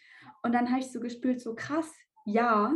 [0.41, 1.91] Und dann habe ich so gespürt, so krass,
[2.25, 2.73] ja,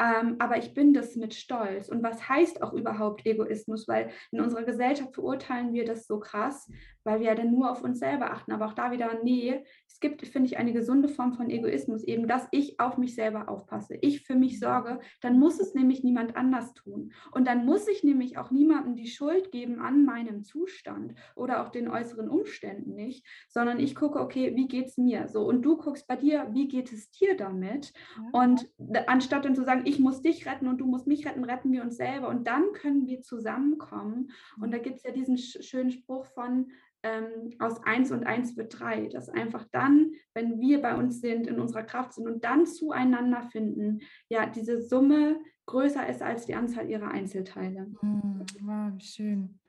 [0.00, 1.90] ähm, aber ich bin das mit Stolz.
[1.90, 3.86] Und was heißt auch überhaupt Egoismus?
[3.86, 6.70] Weil in unserer Gesellschaft verurteilen wir das so krass,
[7.04, 8.52] weil wir ja dann nur auf uns selber achten.
[8.52, 12.26] Aber auch da wieder, nee, es gibt, finde ich, eine gesunde Form von Egoismus, eben,
[12.26, 16.36] dass ich auf mich selber aufpasse, ich für mich sorge, dann muss es nämlich niemand
[16.36, 17.12] anders tun.
[17.32, 21.68] Und dann muss ich nämlich auch niemandem die Schuld geben an meinem Zustand oder auch
[21.68, 25.28] den äußeren Umständen nicht, sondern ich gucke, okay, wie geht es mir?
[25.28, 27.92] So, und du guckst bei dir, wie geht es dir damit?
[28.16, 28.40] Ja.
[28.40, 28.70] Und
[29.06, 31.82] anstatt dann zu sagen, ich muss dich retten und du musst mich retten, retten wir
[31.82, 34.30] uns selber und dann können wir zusammenkommen.
[34.60, 36.70] Und da gibt es ja diesen schönen Spruch von,
[37.02, 39.08] ähm, aus eins und eins wird drei.
[39.08, 43.42] Dass einfach dann, wenn wir bei uns sind, in unserer Kraft sind und dann zueinander
[43.42, 47.86] finden, ja, diese Summe größer ist als die Anzahl ihrer Einzelteile.
[48.00, 49.60] Mm, wow, wie schön.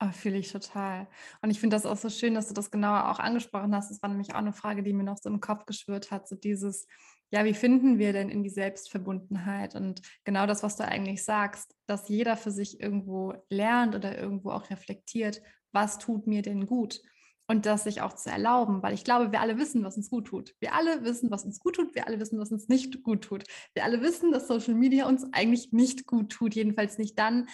[0.00, 1.06] Oh, Fühle ich total.
[1.42, 3.90] Und ich finde das auch so schön, dass du das genauer auch angesprochen hast.
[3.90, 6.28] Das war nämlich auch eine Frage, die mir noch so im Kopf geschwirrt hat.
[6.28, 6.86] So dieses,
[7.30, 9.74] ja, wie finden wir denn in die Selbstverbundenheit?
[9.74, 14.50] Und genau das, was du eigentlich sagst, dass jeder für sich irgendwo lernt oder irgendwo
[14.50, 17.00] auch reflektiert, was tut mir denn gut?
[17.48, 20.26] Und das sich auch zu erlauben, weil ich glaube, wir alle wissen, was uns gut
[20.26, 20.54] tut.
[20.58, 21.94] Wir alle wissen, was uns gut tut.
[21.94, 23.44] Wir alle wissen, was uns nicht gut tut.
[23.74, 26.56] Wir alle wissen, dass Social Media uns eigentlich nicht gut tut.
[26.56, 27.46] Jedenfalls nicht dann,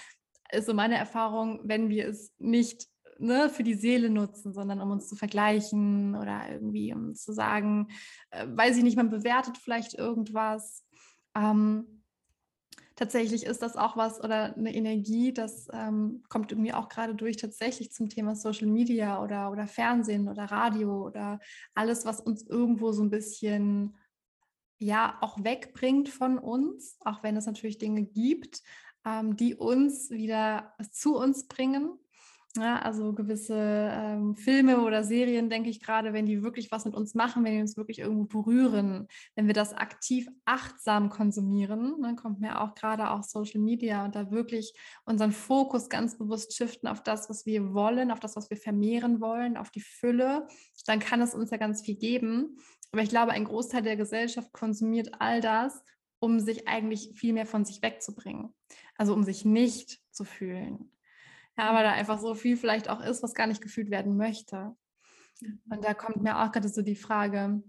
[0.51, 2.87] ist so meine Erfahrung, wenn wir es nicht
[3.23, 7.89] ne, für die Seele nutzen, sondern um uns zu vergleichen oder irgendwie um zu sagen,
[8.31, 10.85] äh, weiß ich nicht, man bewertet vielleicht irgendwas.
[11.35, 12.03] Ähm,
[12.97, 17.37] tatsächlich ist das auch was oder eine Energie, das ähm, kommt irgendwie auch gerade durch
[17.37, 21.39] tatsächlich zum Thema Social Media oder, oder Fernsehen oder Radio oder
[21.75, 23.97] alles, was uns irgendwo so ein bisschen
[24.79, 28.63] ja auch wegbringt von uns, auch wenn es natürlich Dinge gibt,
[29.05, 31.99] ähm, die uns wieder zu uns bringen.
[32.59, 36.95] Ja, also gewisse ähm, Filme oder Serien, denke ich gerade, wenn die wirklich was mit
[36.95, 42.15] uns machen, wenn die uns wirklich irgendwo berühren, wenn wir das aktiv achtsam konsumieren, dann
[42.15, 44.75] kommt mir auch gerade auch Social Media und da wirklich
[45.07, 49.23] unseren Fokus ganz bewusst shiften auf das, was wir wollen, auf das, was wir vermehren
[49.23, 50.47] wollen, auf die Fülle,
[50.85, 52.59] dann kann es uns ja ganz viel geben.
[52.93, 55.83] Aber ich glaube, ein Großteil der Gesellschaft konsumiert all das,
[56.19, 58.55] um sich eigentlich viel mehr von sich wegzubringen.
[58.99, 60.92] Also um sich nicht zu fühlen.
[61.59, 64.75] Ja, weil da einfach so viel vielleicht auch ist, was gar nicht gefühlt werden möchte.
[65.69, 67.62] Und da kommt mir auch gerade so die Frage,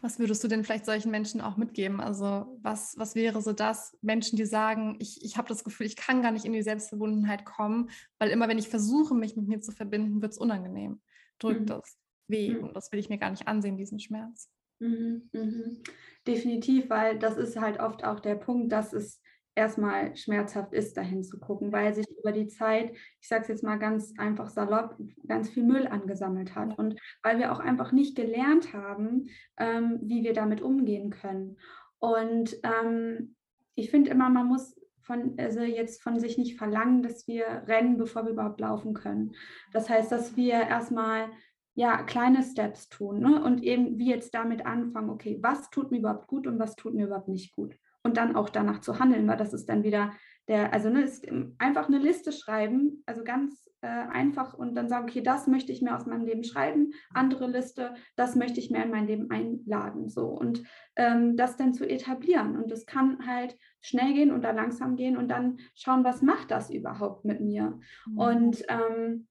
[0.00, 2.00] was würdest du denn vielleicht solchen Menschen auch mitgeben?
[2.00, 5.96] Also was, was wäre so das, Menschen, die sagen, ich, ich habe das Gefühl, ich
[5.96, 9.60] kann gar nicht in die Selbstverbundenheit kommen, weil immer wenn ich versuche, mich mit mir
[9.60, 11.00] zu verbinden, wird es unangenehm,
[11.38, 11.66] drückt mhm.
[11.66, 12.64] das weh mhm.
[12.64, 14.50] und das will ich mir gar nicht ansehen, diesen Schmerz.
[14.80, 15.82] Mhm, mhm.
[16.26, 19.20] Definitiv, weil das ist halt oft auch der Punkt, dass es
[19.54, 23.62] erstmal schmerzhaft ist, dahin zu gucken, weil sich über die Zeit, ich sage es jetzt
[23.62, 28.16] mal ganz einfach salopp, ganz viel Müll angesammelt hat und weil wir auch einfach nicht
[28.16, 31.56] gelernt haben, ähm, wie wir damit umgehen können.
[31.98, 33.36] Und ähm,
[33.74, 37.96] ich finde immer, man muss von, also jetzt von sich nicht verlangen, dass wir rennen,
[37.98, 39.32] bevor wir überhaupt laufen können.
[39.72, 41.28] Das heißt, dass wir erstmal
[41.74, 43.42] ja, kleine Steps tun ne?
[43.42, 46.94] und eben wie jetzt damit anfangen, okay, was tut mir überhaupt gut und was tut
[46.94, 50.12] mir überhaupt nicht gut und dann auch danach zu handeln, weil das ist dann wieder
[50.46, 51.26] der, also ne, ist
[51.58, 55.80] einfach eine Liste schreiben, also ganz äh, einfach und dann sagen, okay, das möchte ich
[55.80, 60.08] mir aus meinem Leben schreiben, andere Liste, das möchte ich mir in mein Leben einladen,
[60.08, 60.62] so und
[60.96, 65.28] ähm, das dann zu etablieren und das kann halt schnell gehen oder langsam gehen und
[65.28, 68.18] dann schauen, was macht das überhaupt mit mir mhm.
[68.18, 69.26] und ähm,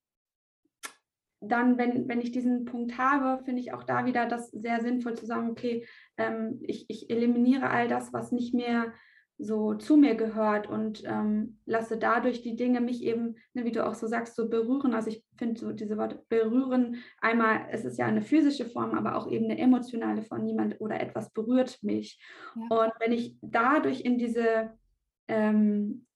[1.48, 5.16] dann, wenn, wenn ich diesen Punkt habe, finde ich auch da wieder das sehr sinnvoll
[5.16, 8.92] zu sagen, okay, ähm, ich, ich eliminiere all das, was nicht mehr
[9.38, 13.84] so zu mir gehört und ähm, lasse dadurch die Dinge mich eben, ne, wie du
[13.84, 14.94] auch so sagst, so berühren.
[14.94, 19.16] Also ich finde so diese Worte berühren, einmal, es ist ja eine physische Form, aber
[19.16, 22.20] auch eben eine emotionale Form, niemand oder etwas berührt mich.
[22.54, 22.76] Ja.
[22.76, 24.70] Und wenn ich dadurch in diese,
[25.26, 26.06] ähm,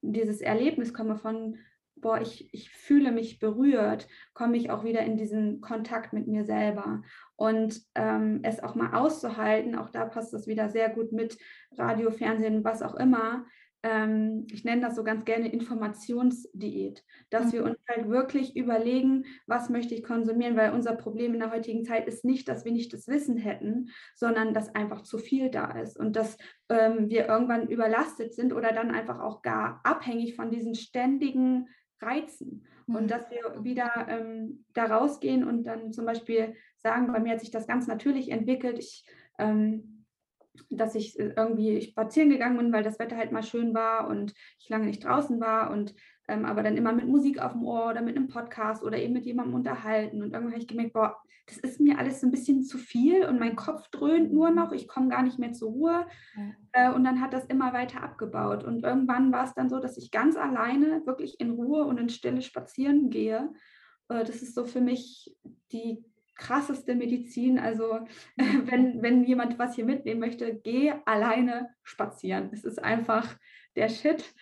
[0.00, 1.58] dieses Erlebnis komme von,
[2.00, 6.44] boah, ich, ich fühle mich berührt, komme ich auch wieder in diesen Kontakt mit mir
[6.44, 7.02] selber.
[7.36, 11.38] Und ähm, es auch mal auszuhalten, auch da passt es wieder sehr gut mit
[11.76, 13.44] Radio, Fernsehen, was auch immer.
[13.84, 17.52] Ähm, ich nenne das so ganz gerne Informationsdiät, dass mhm.
[17.52, 21.84] wir uns halt wirklich überlegen, was möchte ich konsumieren, weil unser Problem in der heutigen
[21.84, 25.70] Zeit ist nicht, dass wir nicht das Wissen hätten, sondern dass einfach zu viel da
[25.78, 26.36] ist und dass
[26.68, 31.68] ähm, wir irgendwann überlastet sind oder dann einfach auch gar abhängig von diesen ständigen
[32.00, 32.64] reizen.
[32.86, 32.94] Mhm.
[32.94, 37.40] Und dass wir wieder ähm, da rausgehen und dann zum Beispiel sagen, bei mir hat
[37.40, 38.78] sich das ganz natürlich entwickelt.
[38.78, 39.04] Ich,
[39.38, 40.04] ähm,
[40.70, 44.34] dass ich äh, irgendwie spazieren gegangen bin, weil das Wetter halt mal schön war und
[44.58, 45.94] ich lange nicht draußen war und
[46.28, 49.14] ähm, aber dann immer mit Musik auf dem Ohr oder mit einem Podcast oder eben
[49.14, 50.22] mit jemandem unterhalten.
[50.22, 53.24] Und irgendwann habe ich gemerkt, boah, das ist mir alles so ein bisschen zu viel
[53.24, 56.06] und mein Kopf dröhnt nur noch, ich komme gar nicht mehr zur Ruhe.
[56.36, 56.90] Ja.
[56.90, 58.64] Äh, und dann hat das immer weiter abgebaut.
[58.64, 62.10] Und irgendwann war es dann so, dass ich ganz alleine wirklich in Ruhe und in
[62.10, 63.50] Stille spazieren gehe.
[64.08, 65.34] Äh, das ist so für mich
[65.72, 67.58] die krasseste Medizin.
[67.58, 68.00] Also
[68.36, 72.50] wenn, wenn jemand was hier mitnehmen möchte, geh alleine spazieren.
[72.52, 73.36] Es ist einfach
[73.76, 74.34] der Shit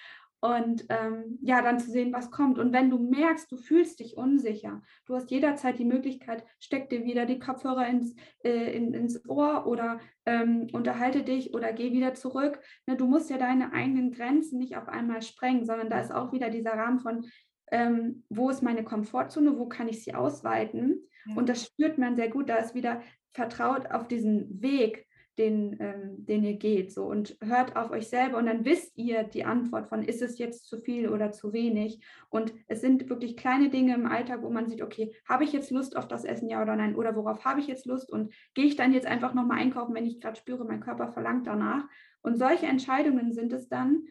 [0.47, 2.59] und ähm, ja, dann zu sehen, was kommt.
[2.59, 7.05] Und wenn du merkst, du fühlst dich unsicher, du hast jederzeit die Möglichkeit, steck dir
[7.05, 12.15] wieder die Kopfhörer ins, äh, in, ins Ohr oder ähm, unterhalte dich oder geh wieder
[12.15, 12.61] zurück.
[12.87, 16.33] Ne, du musst ja deine eigenen Grenzen nicht auf einmal sprengen, sondern da ist auch
[16.33, 17.25] wieder dieser Rahmen von,
[17.73, 21.01] ähm, wo ist meine Komfortzone, wo kann ich sie ausweiten.
[21.27, 21.37] Ja.
[21.37, 25.07] Und das spürt man sehr gut, da ist wieder vertraut auf diesen Weg,
[25.39, 26.93] den, ähm, den ihr geht.
[26.93, 30.39] So und hört auf euch selber und dann wisst ihr die Antwort von, ist es
[30.39, 32.01] jetzt zu viel oder zu wenig?
[32.31, 35.71] Und es sind wirklich kleine Dinge im Alltag, wo man sieht, okay, habe ich jetzt
[35.71, 36.97] Lust auf das Essen, ja oder nein?
[36.97, 38.11] Oder worauf habe ich jetzt Lust?
[38.11, 41.47] Und gehe ich dann jetzt einfach nochmal einkaufen, wenn ich gerade spüre, mein Körper verlangt
[41.47, 41.85] danach?
[42.23, 44.05] Und solche Entscheidungen sind es dann,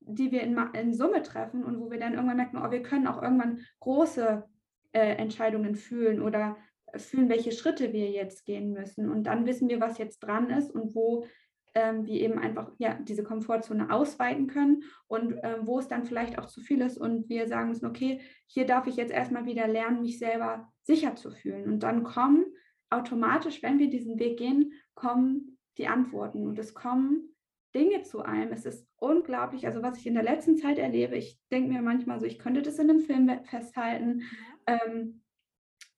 [0.00, 3.06] die wir in, in Summe treffen und wo wir dann irgendwann merken, oh, wir können
[3.06, 4.44] auch irgendwann große
[4.92, 6.56] äh, Entscheidungen fühlen oder
[6.96, 9.08] fühlen, welche Schritte wir jetzt gehen müssen.
[9.08, 11.26] Und dann wissen wir, was jetzt dran ist und wo
[11.74, 16.38] ähm, wir eben einfach ja, diese Komfortzone ausweiten können und ähm, wo es dann vielleicht
[16.38, 19.68] auch zu viel ist und wir sagen müssen, okay, hier darf ich jetzt erstmal wieder
[19.68, 21.70] lernen, mich selber sicher zu fühlen.
[21.70, 22.44] Und dann kommen
[22.90, 27.34] automatisch, wenn wir diesen Weg gehen, kommen die Antworten und es kommen
[27.74, 28.52] Dinge zu einem.
[28.52, 32.18] Es ist unglaublich, also was ich in der letzten Zeit erlebe, ich denke mir manchmal
[32.18, 34.22] so, ich könnte das in einem Film festhalten.
[34.66, 35.22] Ähm,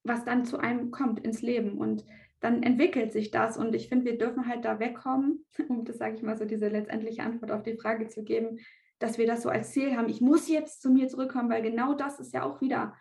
[0.04, 1.78] was dann zu einem kommt ins Leben.
[1.78, 2.04] Und
[2.40, 3.56] dann entwickelt sich das.
[3.56, 6.68] Und ich finde, wir dürfen halt da wegkommen, um das sage ich mal so, diese
[6.68, 8.58] letztendliche Antwort auf die Frage zu geben,
[8.98, 10.08] dass wir das so als Ziel haben.
[10.08, 12.94] Ich muss jetzt zu mir zurückkommen, weil genau das ist ja auch wieder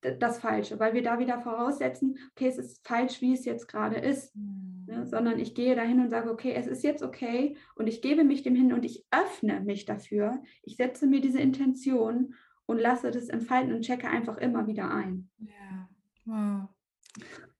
[0.00, 3.96] das Falsche, weil wir da wieder voraussetzen, okay, es ist falsch, wie es jetzt gerade
[3.96, 4.84] ist, mhm.
[4.86, 5.06] ne?
[5.06, 8.42] sondern ich gehe dahin und sage, okay, es ist jetzt okay und ich gebe mich
[8.42, 10.40] dem hin und ich öffne mich dafür.
[10.62, 12.34] Ich setze mir diese Intention
[12.66, 15.30] und lasse das entfalten und checke einfach immer wieder ein.
[15.38, 15.88] Ja.
[16.28, 16.68] Wow.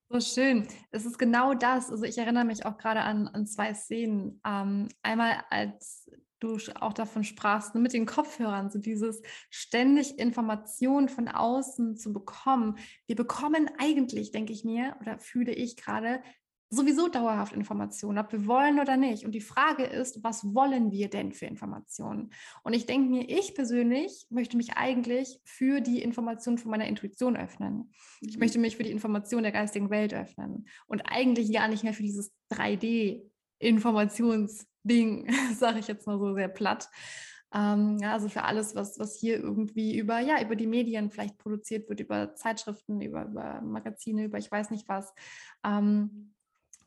[0.09, 0.67] So schön.
[0.91, 1.89] Es ist genau das.
[1.89, 4.39] Also ich erinnere mich auch gerade an, an zwei Szenen.
[4.45, 6.07] Ähm, einmal, als
[6.39, 12.77] du auch davon sprachst, mit den Kopfhörern, so dieses ständig Informationen von außen zu bekommen.
[13.07, 16.21] Wir bekommen eigentlich, denke ich mir, oder fühle ich gerade,
[16.69, 19.25] sowieso dauerhaft Informationen, ob wir wollen oder nicht.
[19.25, 22.29] Und die Frage ist, was wollen wir denn für Informationen?
[22.63, 27.35] Und ich denke mir, ich persönlich möchte mich eigentlich für die Information von meiner Intuition
[27.35, 27.91] öffnen.
[28.21, 28.39] Ich mhm.
[28.39, 32.03] möchte mich für die Information der geistigen Welt öffnen und eigentlich gar nicht mehr für
[32.03, 36.87] dieses 3D-Informationsding, sage ich jetzt mal so sehr platt.
[37.51, 41.39] Ähm, ja, also für alles, was, was hier irgendwie über, ja, über die Medien vielleicht
[41.39, 45.11] produziert wird, über Zeitschriften, über, über Magazine, über ich weiß nicht was.
[45.65, 46.35] Ähm,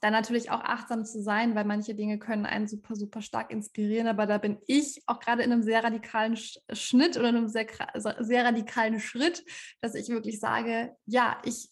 [0.03, 4.09] dann natürlich auch achtsam zu sein, weil manche Dinge können einen super, super stark inspirieren.
[4.09, 8.45] Aber da bin ich auch gerade in einem sehr radikalen Schnitt oder einem sehr, sehr
[8.45, 9.45] radikalen Schritt,
[9.81, 11.71] dass ich wirklich sage, ja, ich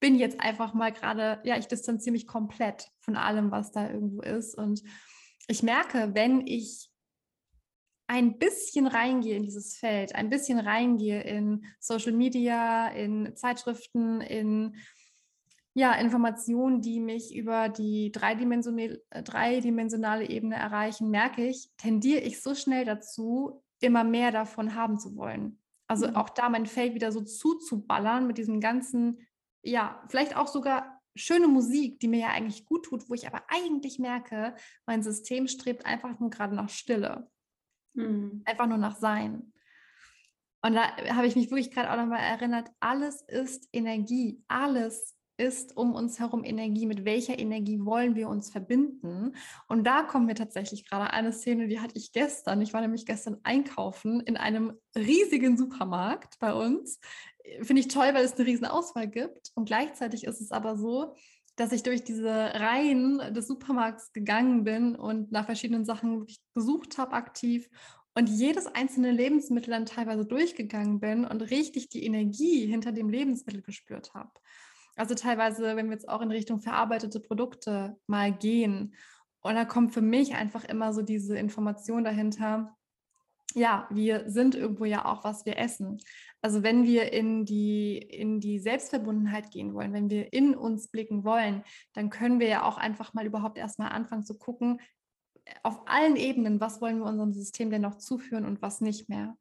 [0.00, 4.20] bin jetzt einfach mal gerade, ja, ich distanziere mich komplett von allem, was da irgendwo
[4.20, 4.54] ist.
[4.54, 4.82] Und
[5.48, 6.90] ich merke, wenn ich
[8.06, 14.76] ein bisschen reingehe in dieses Feld, ein bisschen reingehe in Social Media, in Zeitschriften, in
[15.74, 22.42] ja, Informationen, die mich über die dreidimensionale, äh, dreidimensionale Ebene erreichen, merke ich, tendiere ich
[22.42, 25.58] so schnell dazu, immer mehr davon haben zu wollen.
[25.88, 26.16] Also mhm.
[26.16, 29.26] auch da mein Feld wieder so zuzuballern mit diesem ganzen,
[29.62, 33.42] ja, vielleicht auch sogar schöne Musik, die mir ja eigentlich gut tut, wo ich aber
[33.48, 34.54] eigentlich merke,
[34.86, 37.30] mein System strebt einfach nur gerade nach Stille.
[37.94, 38.42] Mhm.
[38.44, 39.52] Einfach nur nach Sein.
[40.64, 45.76] Und da habe ich mich wirklich gerade auch nochmal erinnert, alles ist Energie, alles ist
[45.76, 49.34] um uns herum Energie, mit welcher Energie wollen wir uns verbinden.
[49.68, 52.60] Und da kommen wir tatsächlich gerade eine Szene, die hatte ich gestern.
[52.62, 57.00] Ich war nämlich gestern einkaufen in einem riesigen Supermarkt bei uns.
[57.62, 59.50] Finde ich toll, weil es eine riesen Auswahl gibt.
[59.56, 61.14] Und gleichzeitig ist es aber so,
[61.56, 67.12] dass ich durch diese Reihen des Supermarkts gegangen bin und nach verschiedenen Sachen gesucht habe
[67.12, 67.68] aktiv
[68.14, 73.62] und jedes einzelne Lebensmittel dann teilweise durchgegangen bin und richtig die Energie hinter dem Lebensmittel
[73.62, 74.30] gespürt habe.
[74.96, 78.94] Also teilweise, wenn wir jetzt auch in Richtung verarbeitete Produkte mal gehen,
[79.42, 82.76] und da kommt für mich einfach immer so diese Information dahinter,
[83.54, 86.00] ja, wir sind irgendwo ja auch, was wir essen.
[86.40, 91.24] Also wenn wir in die, in die Selbstverbundenheit gehen wollen, wenn wir in uns blicken
[91.24, 94.80] wollen, dann können wir ja auch einfach mal überhaupt erstmal anfangen zu gucken,
[95.62, 99.36] auf allen Ebenen, was wollen wir unserem System denn noch zuführen und was nicht mehr.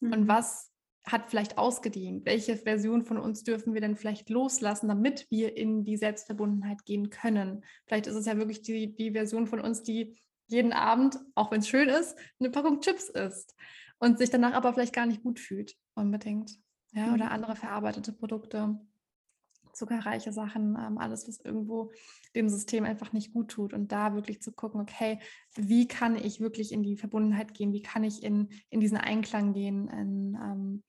[0.00, 0.12] Mhm.
[0.12, 0.70] Und was
[1.04, 2.26] hat vielleicht ausgedient?
[2.26, 7.10] Welche Version von uns dürfen wir denn vielleicht loslassen, damit wir in die Selbstverbundenheit gehen
[7.10, 7.64] können?
[7.86, 11.60] Vielleicht ist es ja wirklich die, die Version von uns, die jeden Abend, auch wenn
[11.60, 13.54] es schön ist, eine Packung Chips isst
[13.98, 16.58] und sich danach aber vielleicht gar nicht gut fühlt, unbedingt.
[16.92, 17.14] Ja, mhm.
[17.14, 18.78] oder andere verarbeitete Produkte,
[19.78, 21.92] zuckerreiche Sachen, ähm, alles, was irgendwo
[22.34, 23.72] dem System einfach nicht gut tut.
[23.72, 25.18] Und da wirklich zu gucken, okay,
[25.54, 27.72] wie kann ich wirklich in die Verbundenheit gehen?
[27.72, 29.88] Wie kann ich in, in diesen Einklang gehen?
[29.88, 30.82] In, ähm,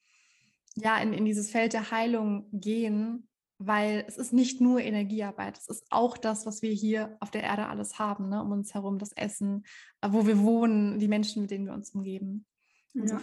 [0.76, 3.28] ja, in, in dieses Feld der Heilung gehen,
[3.60, 7.44] weil es ist nicht nur Energiearbeit, es ist auch das, was wir hier auf der
[7.44, 8.42] Erde alles haben, ne?
[8.42, 9.66] um uns herum, das Essen,
[10.02, 12.46] äh, wo wir wohnen, die Menschen, mit denen wir uns umgeben.
[12.94, 13.22] Ja.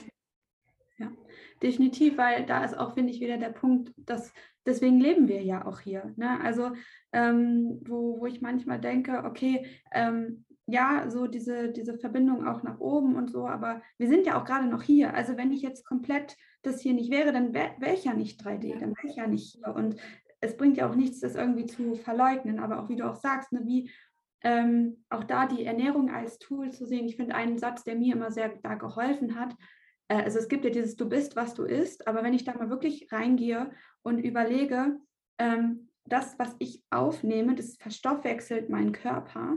[0.98, 1.12] Ja,
[1.62, 4.32] definitiv, weil da ist auch, finde ich, wieder der Punkt, dass
[4.64, 6.12] deswegen leben wir ja auch hier.
[6.16, 6.40] Ne?
[6.40, 6.72] Also,
[7.12, 12.80] ähm, wo, wo ich manchmal denke, okay, ähm, ja, so diese, diese Verbindung auch nach
[12.80, 15.14] oben und so, aber wir sind ja auch gerade noch hier.
[15.14, 18.44] Also wenn ich jetzt komplett das hier nicht wäre, dann wäre wär ich ja nicht
[18.44, 19.74] 3D, dann wäre ich ja nicht hier.
[19.74, 19.96] Und
[20.40, 23.52] es bringt ja auch nichts, das irgendwie zu verleugnen, aber auch wie du auch sagst,
[23.52, 23.90] ne, wie
[24.42, 27.06] ähm, auch da die Ernährung als Tool zu sehen.
[27.06, 29.54] Ich finde einen Satz, der mir immer sehr da geholfen hat.
[30.08, 32.54] Äh, also es gibt ja dieses Du bist, was du isst, aber wenn ich da
[32.54, 33.70] mal wirklich reingehe
[34.02, 34.98] und überlege,
[35.38, 39.56] ähm, das, was ich aufnehme, das verstoffwechselt meinen Körper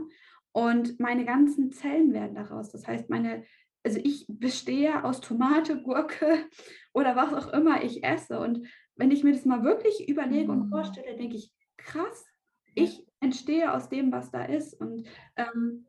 [0.52, 2.70] und meine ganzen Zellen werden daraus.
[2.70, 3.44] Das heißt, meine,
[3.84, 6.46] also ich bestehe aus Tomate, Gurke
[6.92, 8.40] oder was auch immer ich esse.
[8.40, 10.70] Und wenn ich mir das mal wirklich überlege und mhm.
[10.70, 12.26] vorstelle, denke ich, krass,
[12.74, 14.74] ich entstehe aus dem, was da ist.
[14.74, 15.86] Und ähm,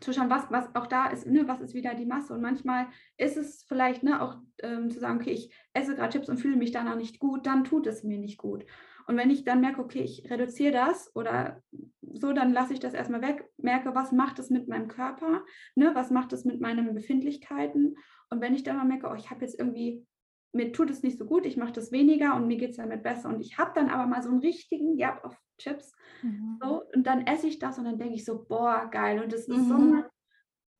[0.00, 2.34] zu schauen, was, was auch da ist, ne, was ist wieder die Masse.
[2.34, 2.86] Und manchmal
[3.16, 6.56] ist es vielleicht ne, auch ähm, zu sagen, okay, ich esse gerade Chips und fühle
[6.56, 8.64] mich danach nicht gut, dann tut es mir nicht gut.
[9.06, 11.62] Und wenn ich dann merke, okay, ich reduziere das oder
[12.02, 15.92] so, dann lasse ich das erstmal weg, merke, was macht es mit meinem Körper, ne,
[15.94, 17.96] was macht es mit meinen Befindlichkeiten.
[18.28, 20.06] Und wenn ich dann mal merke, oh, ich habe jetzt irgendwie,
[20.52, 23.02] mir tut es nicht so gut, ich mache das weniger und mir geht es damit
[23.02, 23.28] besser.
[23.28, 25.92] Und ich habe dann aber mal so einen richtigen Jab auf Chips.
[26.22, 26.58] Mhm.
[26.62, 29.22] So, und dann esse ich das und dann denke ich so, boah, geil.
[29.22, 29.68] Und das ist mhm.
[29.68, 30.10] so, eine,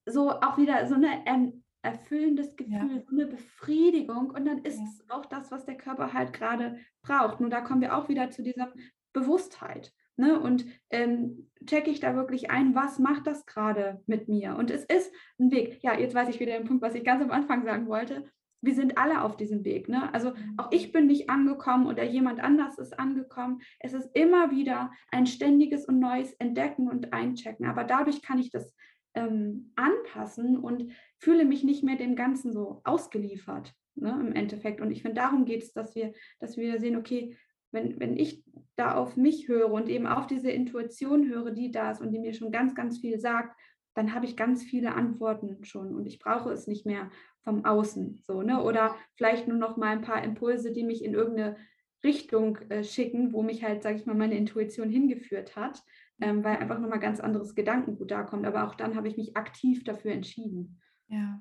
[0.07, 1.53] so auch wieder so eine
[1.83, 3.03] erfüllendes Gefühl, ja.
[3.07, 4.31] so eine Befriedigung.
[4.31, 4.85] Und dann ist ja.
[4.85, 7.41] es auch das, was der Körper halt gerade braucht.
[7.41, 8.73] Nur da kommen wir auch wieder zu dieser
[9.13, 9.93] Bewusstheit.
[10.17, 10.41] Ne?
[10.41, 14.57] Und ähm, checke ich da wirklich ein, was macht das gerade mit mir?
[14.57, 15.83] Und es ist ein Weg.
[15.83, 18.29] Ja, jetzt weiß ich wieder den Punkt, was ich ganz am Anfang sagen wollte.
[18.61, 19.89] Wir sind alle auf diesem Weg.
[19.89, 20.13] Ne?
[20.13, 20.55] Also mhm.
[20.57, 23.61] auch ich bin nicht angekommen oder jemand anders ist angekommen.
[23.81, 27.67] Es ist immer wieder ein ständiges und neues Entdecken und Einchecken.
[27.67, 28.75] Aber dadurch kann ich das
[29.15, 34.81] ähm, anpassen und fühle mich nicht mehr dem Ganzen so ausgeliefert ne, im Endeffekt.
[34.81, 37.37] Und ich finde, darum geht es, dass wir, dass wir sehen, okay,
[37.71, 38.45] wenn, wenn ich
[38.77, 42.19] da auf mich höre und eben auf diese Intuition höre, die da ist und die
[42.19, 43.59] mir schon ganz, ganz viel sagt,
[43.95, 47.11] dann habe ich ganz viele Antworten schon und ich brauche es nicht mehr
[47.45, 48.63] vom Außen so, ne?
[48.63, 51.57] Oder vielleicht nur noch mal ein paar Impulse, die mich in irgendeine
[52.05, 55.83] Richtung äh, schicken, wo mich halt, sage ich mal, meine Intuition hingeführt hat
[56.21, 58.47] ähm, weil einfach nochmal ganz anderes Gedankengut da kommt.
[58.47, 60.81] Aber auch dann habe ich mich aktiv dafür entschieden.
[61.09, 61.41] Ja,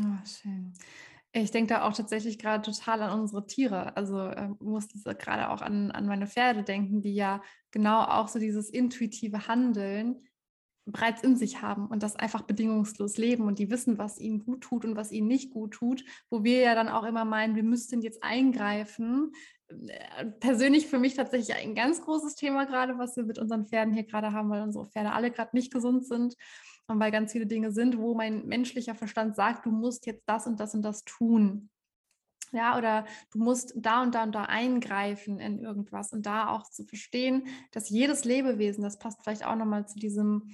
[0.00, 0.72] oh, schön.
[1.32, 3.96] Ich denke da auch tatsächlich gerade total an unsere Tiere.
[3.96, 8.38] Also äh, musste gerade auch an, an meine Pferde denken, die ja genau auch so
[8.38, 10.22] dieses intuitive Handeln
[10.92, 14.62] bereits in sich haben und das einfach bedingungslos leben und die wissen, was ihnen gut
[14.62, 17.62] tut und was ihnen nicht gut tut, wo wir ja dann auch immer meinen, wir
[17.62, 19.32] müssten jetzt eingreifen,
[19.68, 23.92] äh, persönlich für mich tatsächlich ein ganz großes Thema gerade, was wir mit unseren Pferden
[23.92, 26.34] hier gerade haben, weil unsere Pferde alle gerade nicht gesund sind
[26.86, 30.46] und weil ganz viele Dinge sind, wo mein menschlicher Verstand sagt, du musst jetzt das
[30.46, 31.70] und das und das tun.
[32.52, 36.62] Ja, oder du musst da und da und da eingreifen in irgendwas und da auch
[36.70, 40.50] zu verstehen, dass jedes Lebewesen, das passt vielleicht auch nochmal zu diesem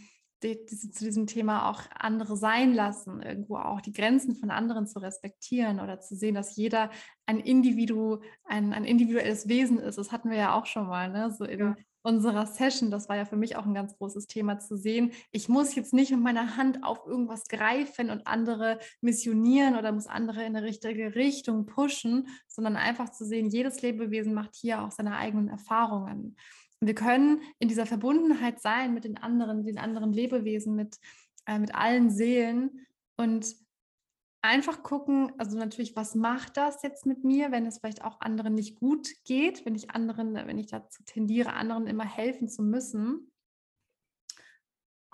[0.53, 5.81] zu diesem Thema auch andere sein lassen, irgendwo auch die Grenzen von anderen zu respektieren
[5.81, 6.91] oder zu sehen, dass jeder
[7.27, 9.97] ein Individu, ein, ein individuelles Wesen ist.
[9.97, 11.31] Das hatten wir ja auch schon mal, ne?
[11.31, 11.77] so in ja.
[12.03, 12.91] unserer Session.
[12.91, 15.13] Das war ja für mich auch ein ganz großes Thema zu sehen.
[15.33, 20.07] Ich muss jetzt nicht mit meiner Hand auf irgendwas greifen und andere missionieren oder muss
[20.07, 24.91] andere in eine richtige Richtung pushen, sondern einfach zu sehen, jedes Lebewesen macht hier auch
[24.91, 26.37] seine eigenen Erfahrungen.
[26.87, 30.99] Wir können in dieser Verbundenheit sein mit den anderen, den anderen Lebewesen, mit,
[31.47, 33.57] äh, mit allen Seelen und
[34.43, 38.55] einfach gucken, also natürlich, was macht das jetzt mit mir, wenn es vielleicht auch anderen
[38.55, 43.33] nicht gut geht, wenn ich anderen, wenn ich dazu tendiere, anderen immer helfen zu müssen.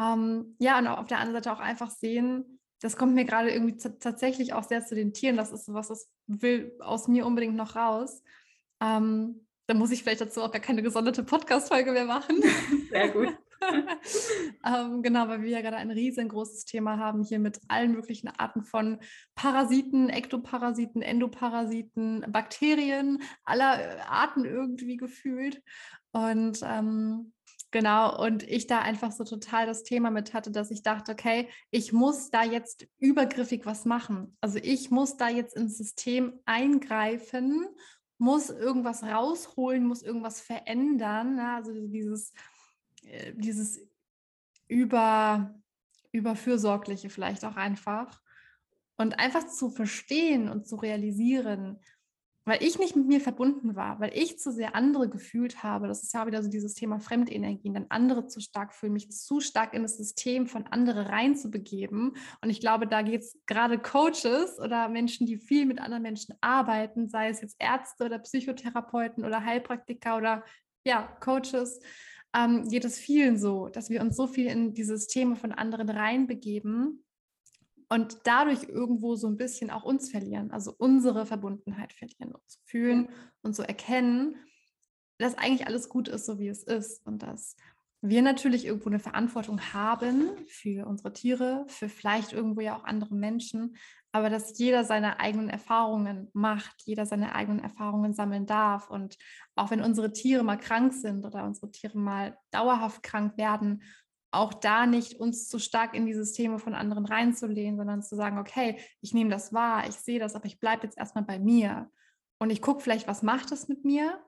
[0.01, 3.77] Ähm, ja, und auf der anderen Seite auch einfach sehen, das kommt mir gerade irgendwie
[3.77, 5.37] tatsächlich auch sehr zu den Tieren.
[5.37, 8.23] Das ist was, das will aus mir unbedingt noch raus.
[8.81, 12.43] Ähm, da muss ich vielleicht dazu auch gar keine gesonderte Podcast-Folge mehr machen.
[12.91, 13.29] Sehr gut.
[14.67, 18.65] ähm, genau, weil wir ja gerade ein riesengroßes Thema haben hier mit allen möglichen Arten
[18.65, 18.99] von
[19.37, 25.63] Parasiten, Ektoparasiten, Endoparasiten, Bakterien, aller Arten irgendwie gefühlt.
[26.11, 27.33] Und ähm,
[27.73, 31.49] Genau, und ich da einfach so total das Thema mit hatte, dass ich dachte, okay,
[31.71, 34.37] ich muss da jetzt übergriffig was machen.
[34.41, 37.65] Also ich muss da jetzt ins System eingreifen
[38.21, 41.37] muss irgendwas rausholen, muss irgendwas verändern.
[41.37, 41.55] Ne?
[41.55, 42.33] Also dieses,
[43.03, 43.81] äh, dieses
[44.69, 45.55] über,
[46.13, 48.21] überfürsorgliche vielleicht auch einfach.
[48.97, 51.81] Und einfach zu verstehen und zu realisieren,
[52.51, 55.87] weil ich nicht mit mir verbunden war, weil ich zu sehr andere gefühlt habe.
[55.87, 59.39] Das ist ja wieder so dieses Thema Fremdenergien, dann andere zu stark fühlen, mich zu
[59.39, 62.17] stark in das System von anderen reinzubegeben.
[62.43, 66.35] Und ich glaube, da geht es gerade Coaches oder Menschen, die viel mit anderen Menschen
[66.41, 70.43] arbeiten, sei es jetzt Ärzte oder Psychotherapeuten oder Heilpraktiker oder
[70.83, 71.79] ja, Coaches,
[72.35, 75.89] ähm, geht es vielen so, dass wir uns so viel in die Systeme von anderen
[75.89, 77.05] reinbegeben
[77.91, 83.09] und dadurch irgendwo so ein bisschen auch uns verlieren, also unsere Verbundenheit verlieren, uns fühlen
[83.43, 84.37] und so erkennen,
[85.19, 87.57] dass eigentlich alles gut ist, so wie es ist und dass
[88.01, 93.15] wir natürlich irgendwo eine Verantwortung haben für unsere Tiere, für vielleicht irgendwo ja auch andere
[93.15, 93.77] Menschen,
[94.13, 98.89] aber dass jeder seine eigenen Erfahrungen macht, jeder seine eigenen Erfahrungen sammeln darf.
[98.89, 99.19] Und
[99.55, 103.83] auch wenn unsere Tiere mal krank sind oder unsere Tiere mal dauerhaft krank werden,
[104.33, 108.39] auch da nicht uns zu stark in die Systeme von anderen reinzulehnen, sondern zu sagen,
[108.39, 111.91] okay, ich nehme das wahr, ich sehe das, aber ich bleibe jetzt erstmal bei mir.
[112.39, 114.19] Und ich gucke vielleicht, was macht das mit mir,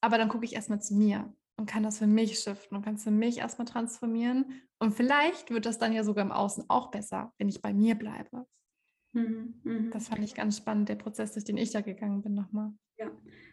[0.00, 2.94] aber dann gucke ich erstmal zu mir und kann das für mich shiften und kann
[2.94, 4.62] es für mich erstmal transformieren.
[4.78, 7.96] Und vielleicht wird das dann ja sogar im Außen auch besser, wenn ich bei mir
[7.96, 8.46] bleibe.
[9.12, 9.90] Mhm, mh.
[9.90, 12.72] Das fand ich ganz spannend, der Prozess, durch den ich da gegangen bin nochmal.
[12.98, 13.10] Ja,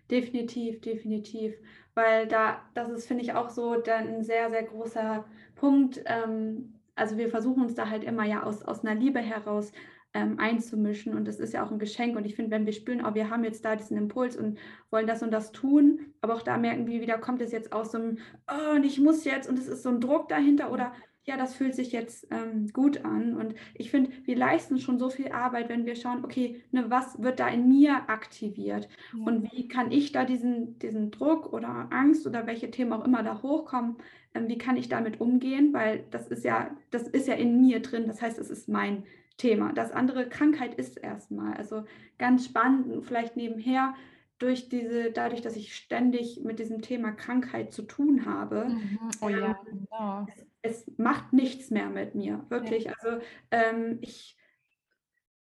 [0.10, 1.56] definitiv, definitiv.
[1.96, 6.02] Weil da, das ist, finde ich, auch so ein sehr, sehr großer Punkt.
[6.06, 9.72] Ähm, also wir versuchen uns da halt immer ja aus, aus einer Liebe heraus
[10.14, 13.06] ähm, einzumischen und das ist ja auch ein Geschenk und ich finde, wenn wir spüren,
[13.06, 14.58] oh, wir haben jetzt da diesen Impuls und
[14.90, 17.92] wollen das und das tun, aber auch da merken wir wieder, kommt es jetzt aus
[17.92, 18.18] so einem,
[18.50, 20.94] oh, und ich muss jetzt und es ist so ein Druck dahinter oder
[21.28, 23.36] ja, das fühlt sich jetzt ähm, gut an.
[23.36, 27.22] Und ich finde, wir leisten schon so viel Arbeit, wenn wir schauen, okay, ne, was
[27.22, 28.88] wird da in mir aktiviert?
[29.14, 29.26] Ja.
[29.26, 33.24] Und wie kann ich da diesen, diesen Druck oder Angst oder welche Themen auch immer
[33.24, 33.98] da hochkommen,
[34.34, 35.74] ähm, wie kann ich damit umgehen?
[35.74, 39.04] Weil das ist ja, das ist ja in mir drin, das heißt, es ist mein
[39.36, 39.74] Thema.
[39.74, 41.58] Das andere Krankheit ist erstmal.
[41.58, 41.84] Also
[42.18, 43.96] ganz spannend und vielleicht nebenher
[44.40, 49.00] durch diese, dadurch, dass ich ständig mit diesem Thema Krankheit zu tun habe, mhm.
[49.20, 50.28] oh, ja, ähm, genau
[50.68, 52.86] es macht nichts mehr mit mir, wirklich.
[52.86, 52.94] Ja.
[53.00, 54.38] Also ähm, ich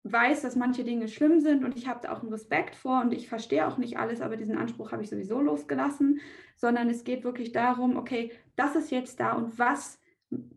[0.04, 3.12] weiß, dass manche Dinge schlimm sind und ich habe da auch einen Respekt vor und
[3.12, 6.20] ich verstehe auch nicht alles, aber diesen Anspruch habe ich sowieso losgelassen,
[6.56, 10.00] sondern es geht wirklich darum, okay, das ist jetzt da und was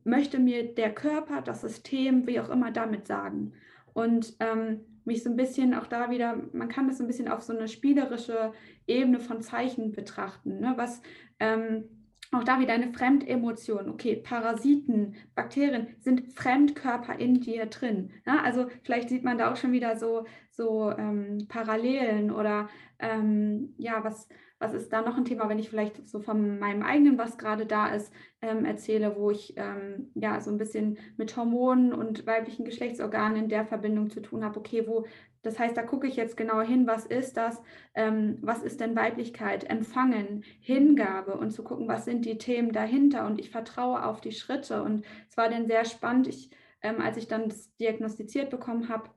[0.03, 3.53] möchte mir der Körper, das System, wie auch immer damit sagen.
[3.93, 7.27] Und ähm, mich so ein bisschen auch da wieder, man kann das so ein bisschen
[7.27, 8.53] auf so eine spielerische
[8.87, 10.59] Ebene von Zeichen betrachten.
[10.59, 10.73] Ne?
[10.75, 11.01] Was
[11.39, 11.85] ähm,
[12.31, 13.89] auch da wieder eine Fremdemotion.
[13.89, 18.11] Okay, Parasiten, Bakterien sind Fremdkörper in dir drin.
[18.25, 22.69] Ja, also vielleicht sieht man da auch schon wieder so, so ähm, Parallelen oder
[22.99, 24.27] ähm, ja, was,
[24.59, 27.65] was ist da noch ein Thema, wenn ich vielleicht so von meinem eigenen, was gerade
[27.65, 32.65] da ist, ähm, erzähle, wo ich ähm, ja so ein bisschen mit Hormonen und weiblichen
[32.65, 34.59] Geschlechtsorganen in der Verbindung zu tun habe.
[34.59, 35.05] Okay, wo
[35.41, 37.61] das heißt, da gucke ich jetzt genauer hin, was ist das,
[37.95, 43.25] ähm, was ist denn Weiblichkeit, Empfangen, Hingabe und zu gucken, was sind die Themen dahinter
[43.25, 44.83] und ich vertraue auf die Schritte.
[44.83, 46.49] Und es war dann sehr spannend, ich,
[46.81, 49.09] ähm, als ich dann das diagnostiziert bekommen habe,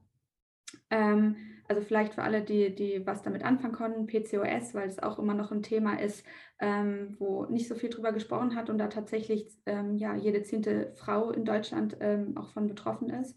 [0.91, 1.37] ähm,
[1.68, 5.35] also vielleicht für alle, die, die was damit anfangen konnten, PCOS, weil es auch immer
[5.35, 6.25] noch ein Thema ist,
[6.61, 10.93] ähm, wo nicht so viel drüber gesprochen hat und da tatsächlich ähm, ja, jede zehnte
[10.97, 13.37] Frau in Deutschland ähm, auch von betroffen ist.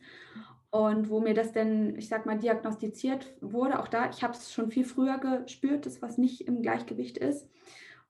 [0.76, 4.52] Und wo mir das denn, ich sag mal, diagnostiziert wurde, auch da, ich habe es
[4.52, 7.48] schon viel früher gespürt, das was nicht im Gleichgewicht ist.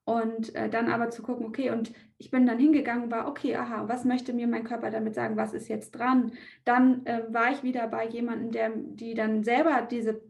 [0.04, 3.86] Und äh, dann aber zu gucken, okay, und ich bin dann hingegangen, war, okay, aha,
[3.86, 6.32] was möchte mir mein Körper damit sagen, was ist jetzt dran?
[6.64, 10.20] Dann äh, war ich wieder bei jemandem, der, die dann selber diese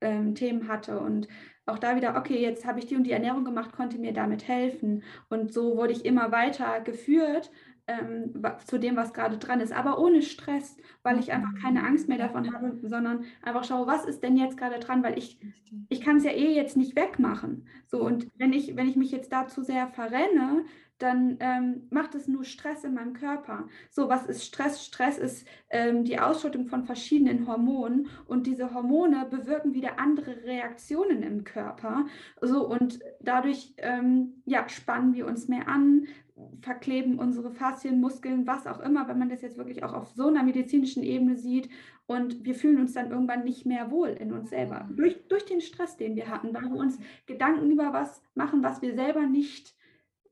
[0.00, 1.26] ähm, Themen hatte und
[1.66, 4.46] auch da wieder, okay, jetzt habe ich die und die Ernährung gemacht, konnte mir damit
[4.46, 5.02] helfen.
[5.30, 7.50] Und so wurde ich immer weiter geführt
[7.86, 8.32] ähm,
[8.64, 12.18] zu dem, was gerade dran ist, aber ohne Stress, weil ich einfach keine Angst mehr
[12.18, 15.38] davon habe, sondern einfach schaue, was ist denn jetzt gerade dran, weil ich,
[15.88, 17.66] ich kann es ja eh jetzt nicht wegmachen.
[17.86, 20.64] So, und wenn ich, wenn ich mich jetzt da zu sehr verrenne,
[20.98, 23.68] dann ähm, macht es nur Stress in meinem Körper.
[23.90, 24.84] So, was ist Stress?
[24.84, 31.22] Stress ist ähm, die Ausschüttung von verschiedenen Hormonen und diese Hormone bewirken wieder andere Reaktionen
[31.22, 32.06] im Körper.
[32.40, 36.06] So, und dadurch ähm, ja, spannen wir uns mehr an,
[36.60, 40.28] verkleben unsere Faszien, Muskeln, was auch immer, wenn man das jetzt wirklich auch auf so
[40.28, 41.70] einer medizinischen Ebene sieht.
[42.06, 44.88] Und wir fühlen uns dann irgendwann nicht mehr wohl in uns selber.
[44.94, 48.82] Durch, durch den Stress, den wir hatten, weil wir uns Gedanken über was machen, was
[48.82, 49.74] wir selber nicht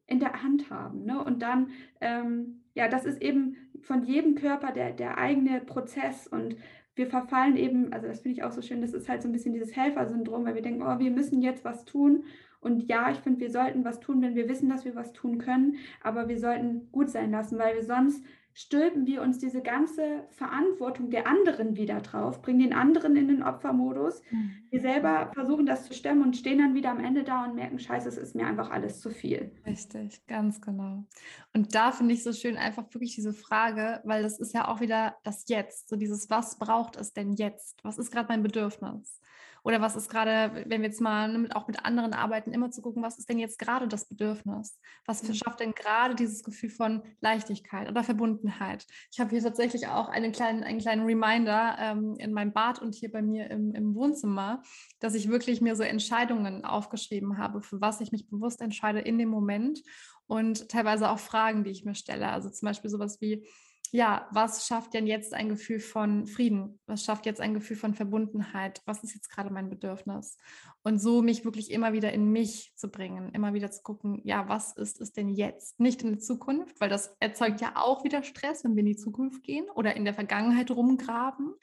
[0.06, 1.04] in der Hand haben.
[1.04, 1.22] Ne?
[1.22, 6.26] Und dann, ähm, ja, das ist eben von jedem Körper der, der eigene Prozess.
[6.26, 6.56] Und
[6.94, 9.32] wir verfallen eben, also das finde ich auch so schön, das ist halt so ein
[9.32, 12.24] bisschen dieses Helfersyndrom, weil wir denken, oh, wir müssen jetzt was tun.
[12.64, 15.38] Und ja, ich finde, wir sollten was tun, wenn wir wissen, dass wir was tun
[15.38, 20.28] können, aber wir sollten gut sein lassen, weil wir sonst stülpen wir uns diese ganze
[20.30, 24.22] Verantwortung der anderen wieder drauf, bringen den anderen in den Opfermodus.
[24.30, 24.52] Mhm.
[24.70, 27.80] Wir selber versuchen das zu stemmen und stehen dann wieder am Ende da und merken,
[27.80, 29.50] scheiße, es ist mir einfach alles zu viel.
[29.66, 31.04] Richtig, ganz genau.
[31.52, 34.80] Und da finde ich so schön einfach wirklich diese Frage, weil das ist ja auch
[34.80, 37.82] wieder das Jetzt, so dieses, was braucht es denn jetzt?
[37.82, 39.20] Was ist gerade mein Bedürfnis?
[39.64, 42.82] Oder was ist gerade, wenn wir jetzt mal ne, auch mit anderen arbeiten, immer zu
[42.82, 44.78] gucken, was ist denn jetzt gerade das Bedürfnis?
[45.06, 45.26] Was mhm.
[45.28, 48.86] verschafft denn gerade dieses Gefühl von Leichtigkeit oder Verbundenheit?
[49.10, 52.94] Ich habe hier tatsächlich auch einen kleinen, einen kleinen Reminder ähm, in meinem Bad und
[52.94, 54.62] hier bei mir im, im Wohnzimmer,
[55.00, 59.18] dass ich wirklich mir so Entscheidungen aufgeschrieben habe, für was ich mich bewusst entscheide in
[59.18, 59.80] dem Moment
[60.26, 62.28] und teilweise auch Fragen, die ich mir stelle.
[62.28, 63.46] Also zum Beispiel sowas wie,
[63.90, 66.80] ja, was schafft denn jetzt ein Gefühl von Frieden?
[66.86, 68.82] Was schafft jetzt ein Gefühl von Verbundenheit?
[68.86, 70.36] Was ist jetzt gerade mein Bedürfnis?
[70.82, 74.48] Und so mich wirklich immer wieder in mich zu bringen, immer wieder zu gucken, ja,
[74.48, 75.78] was ist es denn jetzt?
[75.78, 78.96] Nicht in der Zukunft, weil das erzeugt ja auch wieder Stress, wenn wir in die
[78.96, 81.54] Zukunft gehen oder in der Vergangenheit rumgraben,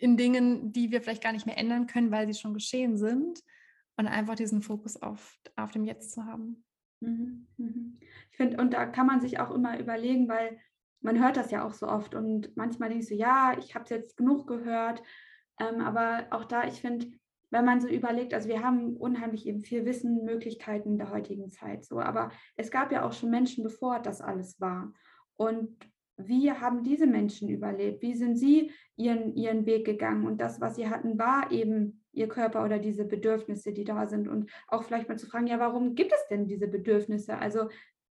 [0.00, 3.40] in Dingen, die wir vielleicht gar nicht mehr ändern können, weil sie schon geschehen sind.
[3.96, 6.64] Und einfach diesen Fokus auf, auf dem Jetzt zu haben.
[7.00, 7.98] Mhm, mhm.
[8.30, 10.58] Ich finde, und da kann man sich auch immer überlegen, weil
[11.00, 13.84] man hört das ja auch so oft und manchmal denke ich so, ja, ich habe
[13.84, 15.02] es jetzt genug gehört.
[15.58, 17.06] Ähm, aber auch da, ich finde,
[17.50, 21.84] wenn man so überlegt, also wir haben unheimlich eben viel Wissen, Möglichkeiten der heutigen Zeit
[21.84, 24.92] so, aber es gab ja auch schon Menschen, bevor das alles war.
[25.36, 25.76] Und
[26.16, 28.02] wie haben diese Menschen überlebt?
[28.02, 30.26] Wie sind sie ihren, ihren Weg gegangen?
[30.26, 34.28] Und das, was sie hatten, war eben ihr Körper oder diese Bedürfnisse, die da sind.
[34.28, 37.38] Und auch vielleicht mal zu fragen, ja, warum gibt es denn diese Bedürfnisse?
[37.38, 37.68] Also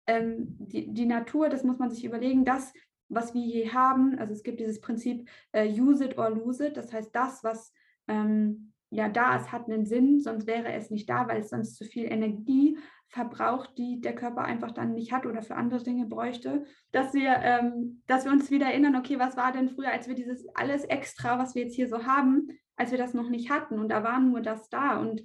[0.08, 2.72] ähm, die, die Natur, das muss man sich überlegen, das,
[3.08, 6.76] was wir hier haben, also es gibt dieses Prinzip äh, use it or lose it,
[6.76, 7.72] das heißt, das, was
[8.08, 11.76] ähm, ja da ist, hat einen Sinn, sonst wäre es nicht da, weil es sonst
[11.76, 12.78] zu viel Energie
[13.08, 17.36] verbraucht, die der Körper einfach dann nicht hat oder für andere Dinge bräuchte, dass wir,
[17.42, 20.84] ähm, dass wir uns wieder erinnern, okay, was war denn früher, als wir dieses alles
[20.84, 24.02] extra, was wir jetzt hier so haben, als wir das noch nicht hatten und da
[24.04, 24.98] war nur das da.
[24.98, 25.22] Und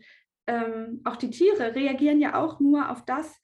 [0.48, 3.40] ähm, auch die Tiere reagieren ja auch nur auf das,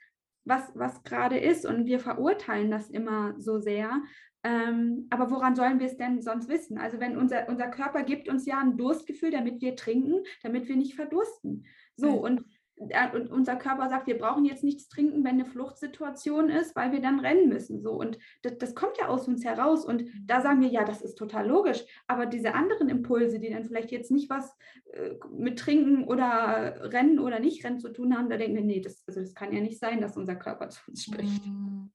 [0.50, 1.66] was, was gerade ist.
[1.66, 4.02] Und wir verurteilen das immer so sehr.
[4.44, 6.78] Ähm, aber woran sollen wir es denn sonst wissen?
[6.78, 10.76] Also wenn unser, unser Körper gibt uns ja ein Durstgefühl, damit wir trinken, damit wir
[10.76, 11.66] nicht verdursten.
[11.96, 12.46] So, und
[12.80, 17.02] und unser Körper sagt, wir brauchen jetzt nichts trinken, wenn eine Fluchtsituation ist, weil wir
[17.02, 17.82] dann rennen müssen.
[17.82, 17.92] So.
[17.92, 19.86] Und das, das, kommt ja aus uns heraus.
[19.86, 21.84] Und da sagen wir, ja, das ist total logisch.
[22.08, 24.56] Aber diese anderen Impulse, die dann vielleicht jetzt nicht was
[24.94, 28.80] äh, mit Trinken oder Rennen oder nicht Rennen zu tun haben, da denken wir, nee,
[28.80, 31.46] das, also das kann ja nicht sein, dass unser Körper zu uns spricht.
[31.46, 31.92] Mhm.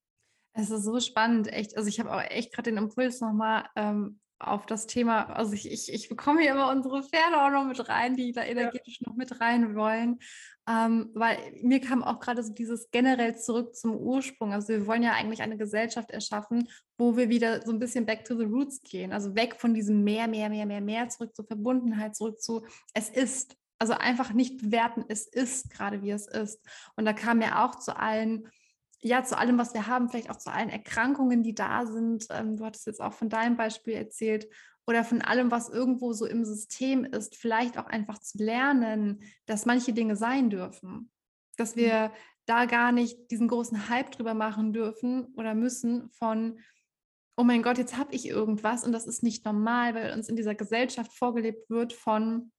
[0.53, 1.77] Es ist so spannend, echt.
[1.77, 5.71] Also ich habe auch echt gerade den Impuls nochmal ähm, auf das Thema, also ich,
[5.71, 9.09] ich, ich bekomme hier immer unsere Pferde auch noch mit rein, die da energetisch ja.
[9.09, 10.19] noch mit rein wollen.
[10.67, 14.53] Ähm, weil mir kam auch gerade so dieses generell zurück zum Ursprung.
[14.53, 18.25] Also wir wollen ja eigentlich eine Gesellschaft erschaffen, wo wir wieder so ein bisschen back
[18.25, 19.13] to the roots gehen.
[19.13, 23.11] Also weg von diesem mehr, mehr, mehr, mehr, mehr, zurück zur Verbundenheit, zurück zu es
[23.11, 23.57] ist.
[23.79, 26.61] Also einfach nicht bewerten, es ist gerade wie es ist.
[26.97, 28.49] Und da kam ja auch zu allen
[29.05, 32.27] ja, zu allem, was wir haben, vielleicht auch zu allen Erkrankungen, die da sind.
[32.31, 34.49] Ähm, du hattest jetzt auch von deinem Beispiel erzählt
[34.87, 39.67] oder von allem, was irgendwo so im System ist, vielleicht auch einfach zu lernen, dass
[39.67, 41.11] manche Dinge sein dürfen.
[41.59, 41.81] Dass mhm.
[41.81, 42.13] wir
[42.47, 46.59] da gar nicht diesen großen Hype drüber machen dürfen oder müssen von,
[47.37, 50.37] oh mein Gott, jetzt habe ich irgendwas und das ist nicht normal, weil uns in
[50.37, 52.53] dieser Gesellschaft vorgelebt wird von,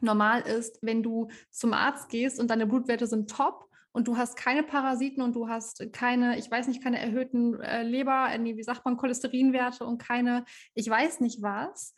[0.00, 3.65] normal ist, wenn du zum Arzt gehst und deine Blutwerte sind top
[3.96, 7.82] und du hast keine Parasiten und du hast keine, ich weiß nicht, keine erhöhten äh,
[7.82, 10.44] Leber, äh, nee, wie sagt man, Cholesterinwerte und keine,
[10.74, 11.94] ich weiß nicht was.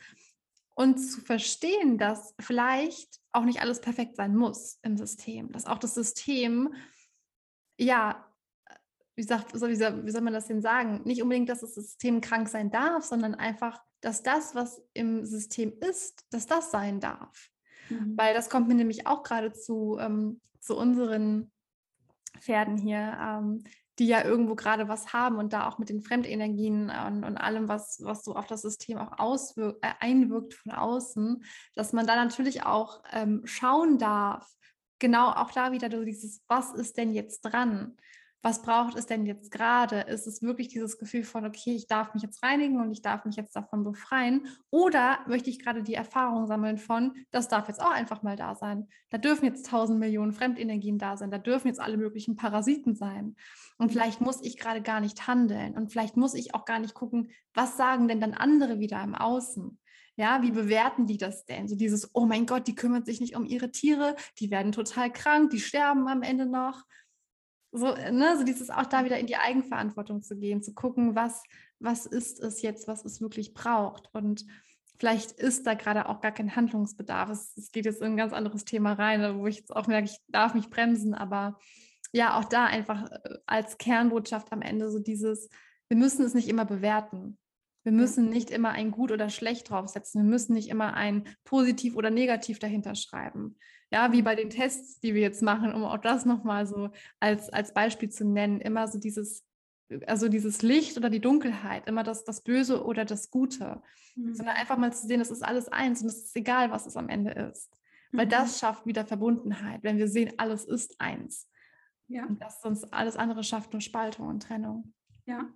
[0.77, 5.79] Und zu verstehen, dass vielleicht auch nicht alles perfekt sein muss im System, dass auch
[5.79, 6.73] das System,
[7.81, 8.25] ja,
[9.17, 11.03] wie, sagt, wie, soll, wie soll man das denn sagen?
[11.05, 15.73] Nicht unbedingt, dass das System krank sein darf, sondern einfach, dass das, was im System
[15.81, 17.51] ist, dass das sein darf.
[17.89, 18.17] Mhm.
[18.17, 21.51] Weil das kommt mir nämlich auch gerade zu, ähm, zu unseren
[22.41, 23.65] Pferden hier, ähm,
[23.99, 27.69] die ja irgendwo gerade was haben und da auch mit den Fremdenergien und, und allem,
[27.69, 31.43] was, was so auf das System auch auswirkt, äh, einwirkt von außen,
[31.75, 34.49] dass man da natürlich auch ähm, schauen darf,
[34.99, 37.97] genau auch da wieder so dieses, was ist denn jetzt dran?
[38.43, 40.01] Was braucht es denn jetzt gerade?
[40.03, 43.25] Ist es wirklich dieses Gefühl von, okay, ich darf mich jetzt reinigen und ich darf
[43.25, 44.47] mich jetzt davon befreien?
[44.71, 48.55] Oder möchte ich gerade die Erfahrung sammeln von, das darf jetzt auch einfach mal da
[48.55, 48.89] sein.
[49.11, 51.31] Da dürfen jetzt tausend Millionen Fremdenergien da sein.
[51.31, 53.35] Da dürfen jetzt alle möglichen Parasiten sein.
[53.77, 55.75] Und vielleicht muss ich gerade gar nicht handeln.
[55.75, 59.17] Und vielleicht muss ich auch gar nicht gucken, was sagen denn dann andere wieder im
[59.17, 59.79] Außen?
[60.15, 61.69] Ja, wie bewerten die das denn?
[61.69, 65.13] So dieses, oh mein Gott, die kümmern sich nicht um ihre Tiere, die werden total
[65.13, 66.85] krank, die sterben am Ende noch
[67.73, 71.43] so, ne, so dieses auch da wieder in die Eigenverantwortung zu gehen, zu gucken, was,
[71.79, 74.09] was ist es jetzt, was es wirklich braucht.
[74.13, 74.45] Und
[74.99, 77.31] vielleicht ist da gerade auch gar kein Handlungsbedarf.
[77.31, 80.09] Es, es, geht jetzt in ein ganz anderes Thema rein, wo ich jetzt auch merke,
[80.09, 81.59] ich darf mich bremsen, aber
[82.13, 85.49] ja, auch da einfach äh, als Kernbotschaft am Ende so dieses,
[85.89, 87.39] wir müssen es nicht immer bewerten.
[87.85, 90.23] Wir müssen nicht immer ein gut oder schlecht draufsetzen.
[90.23, 93.57] Wir müssen nicht immer ein positiv oder negativ dahinter schreiben.
[93.91, 97.49] Ja, wie bei den Tests, die wir jetzt machen, um auch das nochmal so als,
[97.51, 98.61] als Beispiel zu nennen.
[98.61, 99.47] Immer so dieses,
[100.07, 103.83] also dieses Licht oder die Dunkelheit, immer das, das Böse oder das Gute.
[104.15, 104.35] Mhm.
[104.35, 106.97] Sondern einfach mal zu sehen, es ist alles eins und es ist egal, was es
[106.97, 107.71] am Ende ist.
[108.13, 108.31] Weil mhm.
[108.31, 111.49] das schafft wieder Verbundenheit, wenn wir sehen, alles ist eins.
[112.09, 112.25] Ja.
[112.27, 114.93] Und das sonst alles andere schafft nur Spaltung und Trennung.
[115.27, 115.47] Ja,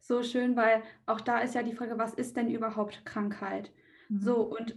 [0.00, 3.72] so schön, weil auch da ist ja die Frage, was ist denn überhaupt Krankheit?
[4.08, 4.20] Mhm.
[4.20, 4.76] So, und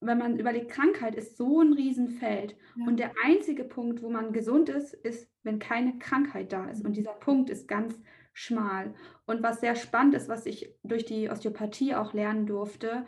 [0.00, 2.56] wenn man überlegt, Krankheit ist so ein Riesenfeld.
[2.76, 2.86] Ja.
[2.86, 6.84] Und der einzige Punkt, wo man gesund ist, ist, wenn keine Krankheit da ist.
[6.84, 7.98] Und dieser Punkt ist ganz
[8.32, 8.94] schmal.
[9.26, 13.04] Und was sehr spannend ist, was ich durch die Osteopathie auch lernen durfte,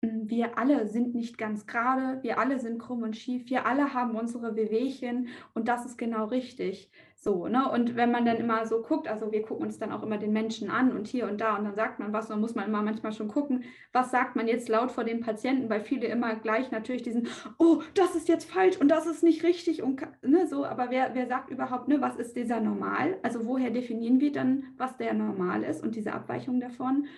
[0.00, 4.14] wir alle sind nicht ganz gerade, wir alle sind krumm und schief, wir alle haben
[4.14, 6.90] unsere Wehwehchen und das ist genau richtig.
[7.16, 7.68] So, ne?
[7.68, 10.32] Und wenn man dann immer so guckt, also wir gucken uns dann auch immer den
[10.32, 12.80] Menschen an und hier und da und dann sagt man was, dann muss man immer
[12.80, 16.70] manchmal schon gucken, was sagt man jetzt laut vor dem Patienten, weil viele immer gleich
[16.70, 17.26] natürlich diesen,
[17.58, 21.16] oh, das ist jetzt falsch und das ist nicht richtig und ne, so, aber wer,
[21.16, 23.16] wer sagt überhaupt, ne, was ist dieser Normal?
[23.24, 27.08] Also woher definieren wir dann, was der Normal ist und diese Abweichung davon?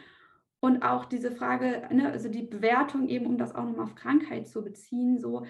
[0.61, 4.47] Und auch diese Frage, ne, also die Bewertung eben, um das auch nochmal auf Krankheit
[4.47, 5.47] zu beziehen, so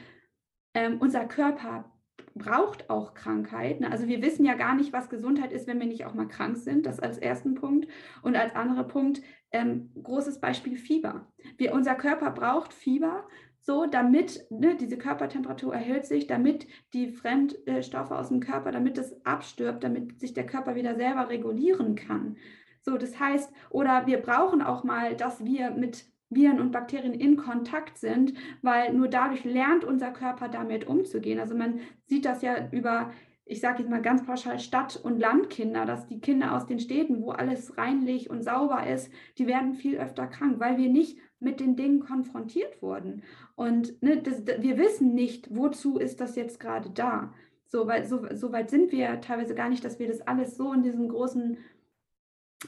[0.75, 1.91] ähm, unser Körper
[2.35, 3.81] braucht auch Krankheit.
[3.81, 3.91] Ne?
[3.91, 6.57] Also wir wissen ja gar nicht, was Gesundheit ist, wenn wir nicht auch mal krank
[6.57, 6.87] sind.
[6.87, 7.89] Das als ersten Punkt.
[8.23, 9.21] Und als anderer Punkt,
[9.53, 11.27] ähm, großes Beispiel Fieber.
[11.57, 13.27] Wir, unser Körper braucht Fieber,
[13.63, 19.15] so damit ne, diese Körpertemperatur erhöht sich, damit die Fremdstoffe aus dem Körper, damit es
[19.27, 22.37] abstirbt, damit sich der Körper wieder selber regulieren kann.
[22.83, 27.37] So, das heißt, oder wir brauchen auch mal, dass wir mit Viren und Bakterien in
[27.37, 31.41] Kontakt sind, weil nur dadurch lernt unser Körper damit umzugehen.
[31.41, 33.11] Also man sieht das ja über,
[33.45, 37.21] ich sage jetzt mal ganz pauschal, Stadt- und Landkinder, dass die Kinder aus den Städten,
[37.21, 41.59] wo alles reinlich und sauber ist, die werden viel öfter krank, weil wir nicht mit
[41.59, 43.23] den Dingen konfrontiert wurden.
[43.57, 47.35] Und ne, das, wir wissen nicht, wozu ist das jetzt gerade da.
[47.67, 50.73] So weit, so, so weit sind wir teilweise gar nicht, dass wir das alles so
[50.73, 51.59] in diesem großen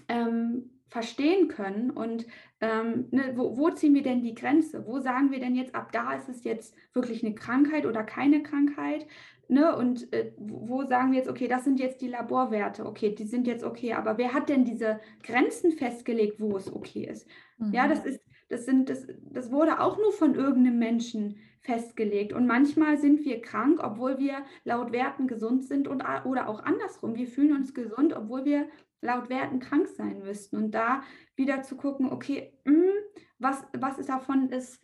[0.09, 2.27] ähm, verstehen können und
[2.61, 4.87] ähm, ne, wo, wo, ziehen wir denn die Grenze?
[4.87, 8.43] Wo sagen wir denn jetzt, ab da ist es jetzt wirklich eine Krankheit oder keine
[8.43, 9.07] Krankheit?
[9.49, 9.75] Ne?
[9.75, 13.47] Und äh, wo sagen wir jetzt, okay, das sind jetzt die Laborwerte, okay, die sind
[13.47, 17.27] jetzt okay, aber wer hat denn diese Grenzen festgelegt, wo es okay ist?
[17.59, 17.73] Mhm.
[17.73, 18.21] Ja, das ist,
[18.51, 22.33] das sind, das, das wurde auch nur von irgendeinem Menschen festgelegt.
[22.33, 27.15] Und manchmal sind wir krank, obwohl wir laut Werten gesund sind und oder auch andersrum.
[27.15, 28.67] Wir fühlen uns gesund, obwohl wir
[29.03, 30.57] laut Werten krank sein müssten.
[30.57, 31.03] Und da
[31.37, 32.91] wieder zu gucken, okay, mh, hm,
[33.39, 34.81] was, was ist davon ist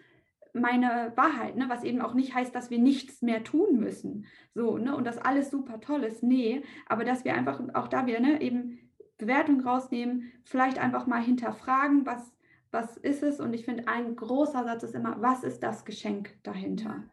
[0.52, 1.66] meine Wahrheit, ne?
[1.68, 4.26] was eben auch nicht heißt, dass wir nichts mehr tun müssen.
[4.54, 4.96] So, ne?
[4.96, 6.22] Und das alles super toll ist.
[6.22, 8.78] Nee, aber dass wir einfach auch da wieder ne, eben
[9.18, 12.32] Bewertung rausnehmen, vielleicht einfach mal hinterfragen, was,
[12.70, 13.40] was ist es?
[13.40, 17.04] Und ich finde, ein großer Satz ist immer, was ist das Geschenk dahinter?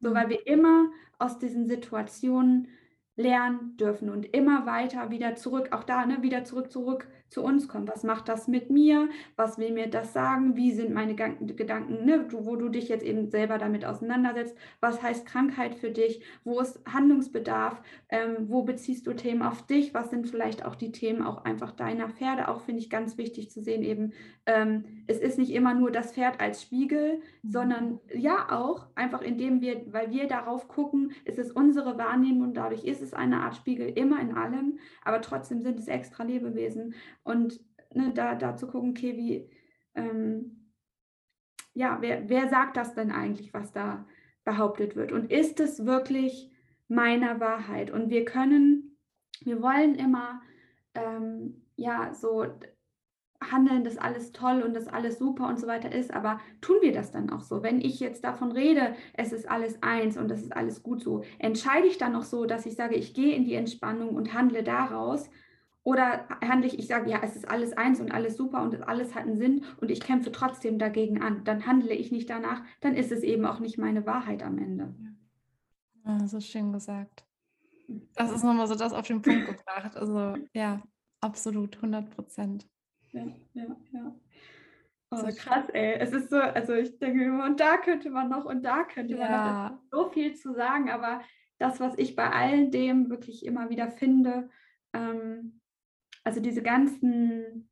[0.00, 2.68] So, weil wir immer aus diesen Situationen
[3.16, 7.68] lernen dürfen und immer weiter wieder zurück, auch da, ne, wieder zurück, zurück zu uns
[7.68, 7.88] kommen.
[7.88, 9.08] Was macht das mit mir?
[9.36, 10.56] Was will mir das sagen?
[10.56, 14.56] Wie sind meine Gedanken, ne, wo du dich jetzt eben selber damit auseinandersetzt?
[14.80, 16.22] Was heißt Krankheit für dich?
[16.44, 17.82] Wo ist Handlungsbedarf?
[18.08, 19.94] Ähm, wo beziehst du Themen auf dich?
[19.94, 22.48] Was sind vielleicht auch die Themen auch einfach deiner Pferde?
[22.48, 24.12] Auch finde ich ganz wichtig zu sehen, eben,
[24.46, 27.50] ähm, es ist nicht immer nur das Pferd als Spiegel, mhm.
[27.50, 32.56] sondern ja auch einfach indem wir, weil wir darauf gucken, ist es unsere Wahrnehmung und
[32.56, 36.94] dadurch ist es eine Art Spiegel immer in allem, aber trotzdem sind es extra Lebewesen
[37.24, 37.60] und
[37.92, 39.50] ne, da, da zu gucken, okay, wie,
[39.94, 40.70] ähm,
[41.74, 44.06] ja, wer, wer sagt das denn eigentlich, was da
[44.44, 45.12] behauptet wird?
[45.12, 46.50] Und ist es wirklich
[46.88, 47.90] meiner Wahrheit?
[47.90, 48.98] Und wir können,
[49.40, 50.42] wir wollen immer,
[50.94, 52.46] ähm, ja, so
[53.50, 56.92] handeln, dass alles toll und dass alles super und so weiter ist, aber tun wir
[56.92, 57.62] das dann auch so?
[57.62, 61.22] Wenn ich jetzt davon rede, es ist alles eins und es ist alles gut so,
[61.38, 64.62] entscheide ich dann noch so, dass ich sage, ich gehe in die Entspannung und handle
[64.62, 65.28] daraus
[65.84, 69.14] oder handle ich, ich sage, ja, es ist alles eins und alles super und alles
[69.14, 71.44] hat einen Sinn und ich kämpfe trotzdem dagegen an.
[71.44, 74.94] Dann handle ich nicht danach, dann ist es eben auch nicht meine Wahrheit am Ende.
[76.04, 77.24] Ja, so schön gesagt.
[78.14, 79.96] Das ist nochmal so das auf den Punkt gebracht.
[79.96, 80.82] Also ja,
[81.20, 82.66] absolut, 100 Prozent.
[83.12, 84.14] Ja, ja, ja.
[85.10, 85.94] Oh, so krass, ey.
[85.98, 89.16] Es ist so, also ich denke immer, und da könnte man noch und da könnte
[89.16, 91.20] man noch so viel zu sagen, aber
[91.58, 94.48] das, was ich bei all dem wirklich immer wieder finde,
[94.94, 95.60] ähm,
[96.24, 97.68] also diese ganzen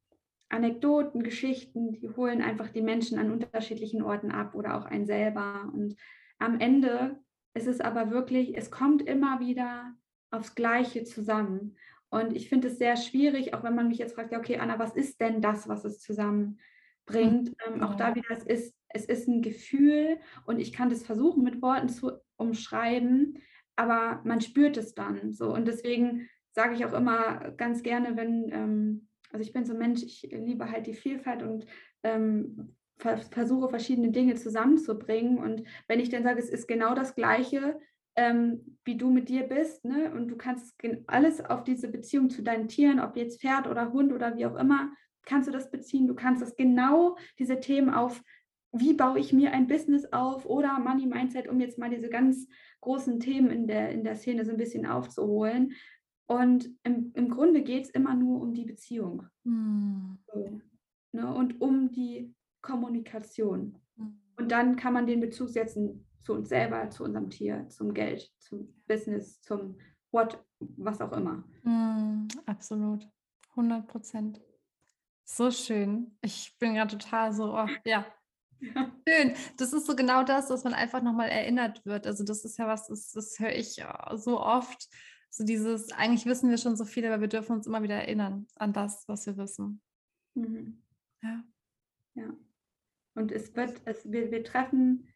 [0.49, 5.71] Anekdoten, Geschichten, die holen einfach die Menschen an unterschiedlichen Orten ab oder auch einen selber.
[5.73, 5.97] Und
[6.39, 7.21] am Ende
[7.55, 9.95] ist es aber wirklich, es kommt immer wieder
[10.31, 11.77] aufs Gleiche zusammen.
[12.09, 14.79] Und ich finde es sehr schwierig, auch wenn man mich jetzt fragt, ja, okay, Anna,
[14.81, 16.59] was ist denn das, was es zusammenbringt?
[17.51, 17.55] Mhm.
[17.67, 21.45] Ähm, auch da wieder, es ist, es ist ein Gefühl und ich kann das versuchen,
[21.45, 23.39] mit Worten zu umschreiben,
[23.77, 25.55] aber man spürt es dann so.
[25.55, 26.29] Und deswegen
[26.61, 30.29] sage ich auch immer ganz gerne, wenn, ähm, also ich bin so ein Mensch, ich
[30.31, 31.65] liebe halt die Vielfalt und
[32.03, 35.39] ähm, versuche verschiedene Dinge zusammenzubringen.
[35.39, 37.81] Und wenn ich dann sage, es ist genau das Gleiche,
[38.15, 40.13] ähm, wie du mit dir bist, ne?
[40.13, 44.13] und du kannst alles auf diese Beziehung zu deinen Tieren, ob jetzt Pferd oder Hund
[44.13, 44.93] oder wie auch immer,
[45.25, 46.09] kannst du das beziehen.
[46.09, 48.23] Du kannst das genau, diese Themen auf,
[48.73, 52.47] wie baue ich mir ein Business auf oder Money Mindset, um jetzt mal diese ganz
[52.83, 55.73] großen Themen in der, in der Szene so ein bisschen aufzuholen.
[56.31, 59.27] Und im, im Grunde geht es immer nur um die Beziehung.
[59.43, 60.17] Hm.
[60.33, 60.61] So,
[61.11, 61.35] ne?
[61.35, 63.77] Und um die Kommunikation.
[63.97, 64.21] Hm.
[64.37, 68.31] Und dann kann man den Bezug setzen zu uns selber, zu unserem Tier, zum Geld,
[68.39, 69.77] zum Business, zum
[70.13, 71.43] What, was auch immer.
[71.65, 73.09] Mm, absolut.
[73.57, 74.41] 100 Prozent.
[75.25, 76.17] So schön.
[76.23, 78.07] Ich bin gerade total so, oh, ja.
[78.61, 78.93] ja.
[79.09, 79.35] Schön.
[79.57, 82.07] Das ist so genau das, dass man einfach nochmal erinnert wird.
[82.07, 83.83] Also, das ist ja was, das, das höre ich
[84.15, 84.89] so oft.
[85.31, 88.47] So dieses, eigentlich wissen wir schon so viel, aber wir dürfen uns immer wieder erinnern
[88.57, 89.81] an das, was wir wissen.
[90.35, 90.83] Mhm.
[91.23, 91.45] Ja.
[92.15, 92.37] Ja.
[93.15, 95.07] Und es wird, es, wir, wir treffen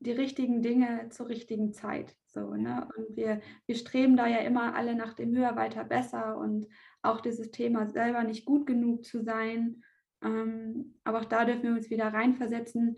[0.00, 2.16] die richtigen Dinge zur richtigen Zeit.
[2.26, 2.88] So, ne?
[2.96, 6.66] Und wir, wir streben da ja immer alle nach dem höher, weiter, besser und
[7.02, 9.82] auch dieses Thema selber nicht gut genug zu sein.
[10.22, 12.96] Ähm, aber auch da dürfen wir uns wieder reinversetzen.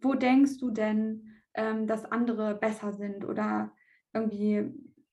[0.00, 3.74] Wo denkst du denn, ähm, dass andere besser sind oder
[4.12, 4.72] irgendwie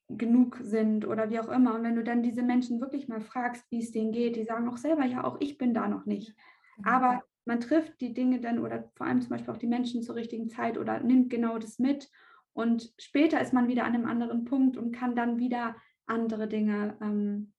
[0.09, 1.75] genug sind oder wie auch immer?
[1.75, 4.67] Und wenn du dann diese Menschen wirklich mal fragst, wie es denen geht, die sagen
[4.67, 6.35] auch selber, ja, auch ich bin da noch nicht.
[6.77, 6.89] Genau.
[6.89, 10.15] Aber man trifft die Dinge dann oder vor allem zum Beispiel auch die Menschen zur
[10.15, 12.09] richtigen Zeit oder nimmt genau das mit.
[12.53, 15.75] Und später ist man wieder an einem anderen Punkt und kann dann wieder
[16.05, 17.53] andere Dinge ähm,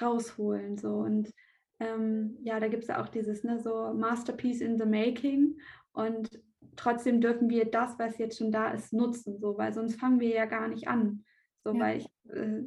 [0.00, 0.76] rausholen.
[0.76, 0.96] So.
[0.96, 1.32] Und
[1.80, 5.58] ähm, ja, da gibt es ja auch dieses ne, so Masterpiece in the Making.
[5.92, 6.40] Und
[6.76, 10.30] trotzdem dürfen wir das, was jetzt schon da ist, nutzen, so, weil sonst fangen wir
[10.30, 11.24] ja gar nicht an.
[11.64, 11.80] So, ja.
[11.80, 12.62] weil ich, äh,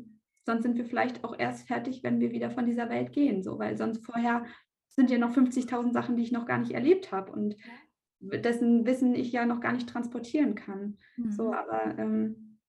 [0.45, 3.59] sonst sind wir vielleicht auch erst fertig, wenn wir wieder von dieser Welt gehen, so,
[3.59, 4.45] weil sonst vorher
[4.89, 7.55] sind ja noch 50.000 Sachen, die ich noch gar nicht erlebt habe und
[8.19, 10.97] dessen Wissen ich ja noch gar nicht transportieren kann.
[11.17, 11.31] Mhm.
[11.31, 12.59] So, aber ähm,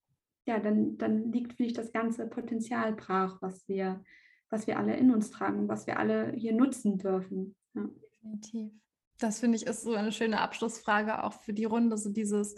[0.45, 4.03] ja, dann, dann liegt, finde ich, das ganze Potenzial brach, was wir,
[4.49, 7.55] was wir alle in uns tragen was wir alle hier nutzen dürfen.
[7.73, 7.89] Ja.
[8.21, 8.71] Definitiv.
[9.19, 12.55] Das finde ich ist so eine schöne Abschlussfrage auch für die Runde, so dieses,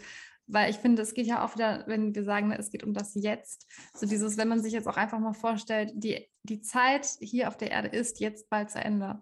[0.52, 3.14] weil ich finde, es geht ja auch wieder, wenn wir sagen, es geht um das
[3.14, 7.48] Jetzt, so dieses, wenn man sich jetzt auch einfach mal vorstellt, die, die Zeit hier
[7.48, 9.22] auf der Erde ist jetzt bald zu Ende.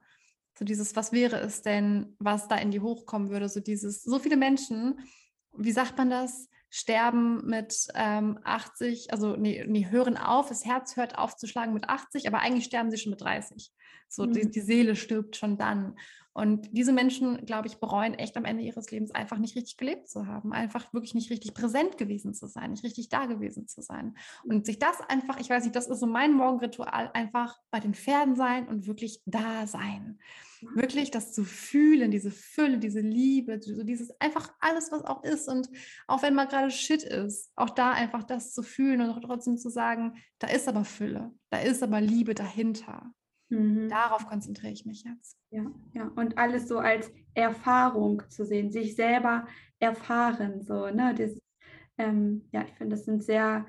[0.57, 3.49] So dieses, was wäre es denn, was da in die hochkommen würde?
[3.49, 4.99] So dieses, so viele Menschen,
[5.55, 6.49] wie sagt man das?
[6.69, 11.73] Sterben mit ähm, 80, also nee, nee, hören auf, das Herz hört auf zu schlagen
[11.73, 13.71] mit 80, aber eigentlich sterben sie schon mit 30.
[14.09, 14.33] So, mhm.
[14.33, 15.97] die, die Seele stirbt schon dann.
[16.37, 20.07] Und diese Menschen, glaube ich, bereuen echt am Ende ihres Lebens einfach nicht richtig gelebt
[20.07, 23.81] zu haben, einfach wirklich nicht richtig präsent gewesen zu sein, nicht richtig da gewesen zu
[23.81, 24.15] sein.
[24.43, 27.95] Und sich das einfach, ich weiß nicht, das ist so mein Morgenritual, einfach bei den
[27.95, 30.19] Pferden sein und wirklich da sein.
[30.75, 35.47] Wirklich das zu fühlen, diese Fülle, diese Liebe, so dieses einfach alles, was auch ist.
[35.47, 35.71] Und
[36.05, 39.71] auch wenn mal gerade Shit ist, auch da einfach das zu fühlen und trotzdem zu
[39.71, 43.11] sagen, da ist aber Fülle, da ist aber Liebe dahinter.
[43.49, 43.89] Mhm.
[43.89, 45.37] Darauf konzentriere ich mich jetzt.
[45.49, 49.47] Ja, ja, und alles so als Erfahrung zu sehen, sich selber
[49.79, 51.39] erfahren, so, ne, das,
[51.97, 53.65] ähm, ja, ich finde, das sind sehr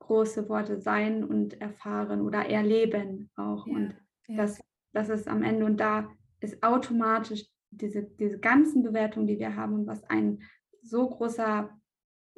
[0.00, 3.66] große Worte, sein und erfahren oder erleben auch.
[3.66, 4.36] Ja, und ja.
[4.36, 4.60] Das,
[4.92, 6.10] das ist am Ende und da
[6.40, 10.42] ist automatisch diese, diese ganzen Bewertungen, die wir haben und was ein
[10.82, 11.70] so großer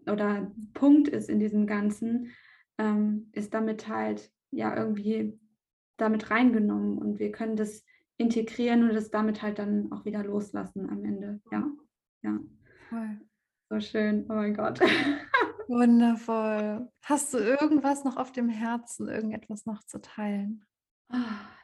[0.07, 2.31] oder Punkt ist in diesem Ganzen,
[2.79, 5.39] ähm, ist damit halt ja irgendwie
[5.97, 7.85] damit reingenommen und wir können das
[8.17, 11.41] integrieren und das damit halt dann auch wieder loslassen am Ende.
[11.51, 11.67] Ja,
[12.23, 12.39] ja.
[12.89, 13.21] Voll.
[13.71, 14.27] So schön.
[14.29, 14.81] Oh mein Gott.
[15.69, 16.89] Wundervoll.
[17.03, 20.65] Hast du irgendwas noch auf dem Herzen, irgendetwas noch zu teilen?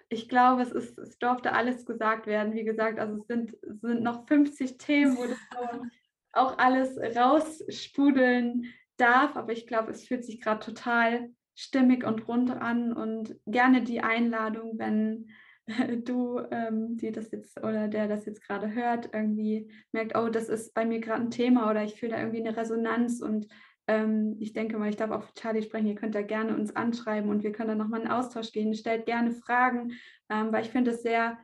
[0.08, 2.52] Ich glaube, es, ist, es durfte alles gesagt werden.
[2.54, 5.38] Wie gesagt, also es sind, es sind noch 50 Themen, wo das
[6.32, 8.64] auch alles raussprudeln
[8.96, 9.36] darf.
[9.36, 11.30] Aber ich glaube, es fühlt sich gerade total
[11.60, 15.28] stimmig und rund an und gerne die Einladung, wenn
[16.04, 20.48] du, ähm, die das jetzt oder der das jetzt gerade hört, irgendwie merkt, oh, das
[20.48, 23.46] ist bei mir gerade ein Thema oder ich fühle da irgendwie eine Resonanz und
[23.86, 26.74] ähm, ich denke mal, ich darf auch für Charlie sprechen, ihr könnt da gerne uns
[26.74, 28.74] anschreiben und wir können dann nochmal in Austausch gehen.
[28.74, 29.92] Stellt gerne Fragen,
[30.28, 31.38] ähm, weil ich finde es sehr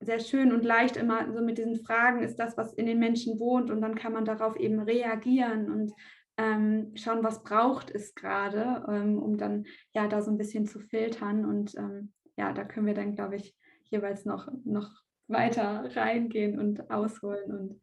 [0.00, 3.38] sehr schön und leicht immer so mit diesen Fragen ist das, was in den Menschen
[3.38, 5.92] wohnt und dann kann man darauf eben reagieren und
[6.38, 10.80] ähm, schauen, was braucht es gerade, ähm, um dann ja da so ein bisschen zu
[10.80, 14.90] filtern und ähm, ja, da können wir dann, glaube ich, jeweils noch, noch
[15.28, 17.80] weiter reingehen und ausholen und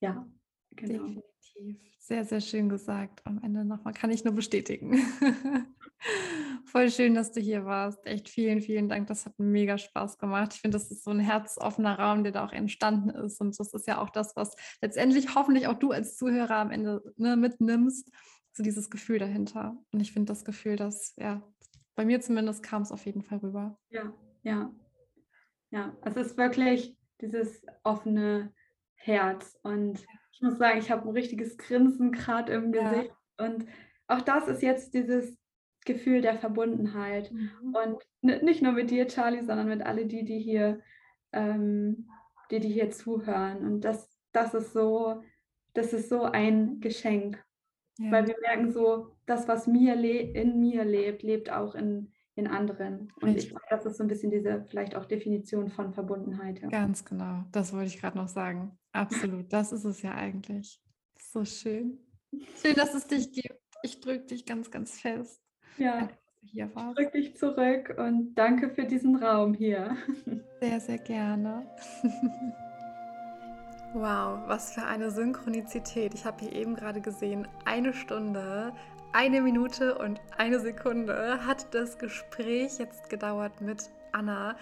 [0.00, 0.26] ja,
[0.70, 1.22] genau.
[1.56, 1.86] Definitiv.
[1.98, 3.20] Sehr, sehr schön gesagt.
[3.24, 4.92] Am Ende nochmal kann ich nur bestätigen.
[6.66, 8.06] Voll schön, dass du hier warst.
[8.06, 9.08] Echt vielen, vielen Dank.
[9.08, 10.54] Das hat mega Spaß gemacht.
[10.54, 13.40] Ich finde, das ist so ein herzoffener Raum, der da auch entstanden ist.
[13.40, 17.02] Und das ist ja auch das, was letztendlich hoffentlich auch du als Zuhörer am Ende
[17.16, 18.10] ne, mitnimmst.
[18.52, 19.76] So dieses Gefühl dahinter.
[19.90, 21.42] Und ich finde das Gefühl, dass, ja,
[21.96, 23.78] bei mir zumindest kam es auf jeden Fall rüber.
[23.90, 24.72] Ja, ja.
[25.70, 28.54] Ja, es ist wirklich dieses offene
[28.94, 29.58] Herz.
[29.62, 30.06] Und
[30.36, 33.10] ich muss sagen, ich habe ein richtiges Grinsen gerade im Gesicht.
[33.38, 33.46] Ja.
[33.46, 33.64] Und
[34.06, 35.38] auch das ist jetzt dieses
[35.86, 37.32] Gefühl der Verbundenheit.
[37.32, 37.74] Mhm.
[37.74, 40.80] Und nicht nur mit dir, Charlie, sondern mit alle die, die hier,
[41.32, 42.10] ähm,
[42.50, 43.64] die, die hier zuhören.
[43.64, 45.22] Und das, das ist so,
[45.72, 47.42] das ist so ein Geschenk.
[47.96, 48.12] Ja.
[48.12, 53.12] Weil wir merken so, das, was mir in mir lebt, lebt auch in, in anderen.
[53.20, 53.44] Und Richtig.
[53.44, 56.60] ich glaube, das ist so ein bisschen diese vielleicht auch Definition von Verbundenheit.
[56.60, 56.68] Ja.
[56.68, 58.78] Ganz genau, das wollte ich gerade noch sagen.
[58.92, 60.80] Absolut, das ist es ja eigentlich.
[61.32, 61.98] So schön.
[62.62, 63.58] Schön, dass es dich gibt.
[63.82, 65.42] Ich drücke dich ganz, ganz fest.
[65.78, 66.08] Ja,
[66.42, 66.98] hier warst.
[66.98, 69.96] ich drücke dich zurück und danke für diesen Raum hier.
[70.60, 71.66] Sehr, sehr gerne.
[73.92, 76.14] Wow, was für eine Synchronizität.
[76.14, 78.72] Ich habe hier eben gerade gesehen, eine Stunde,
[79.12, 84.56] eine Minute und eine Sekunde hat das Gespräch jetzt gedauert mit Anna.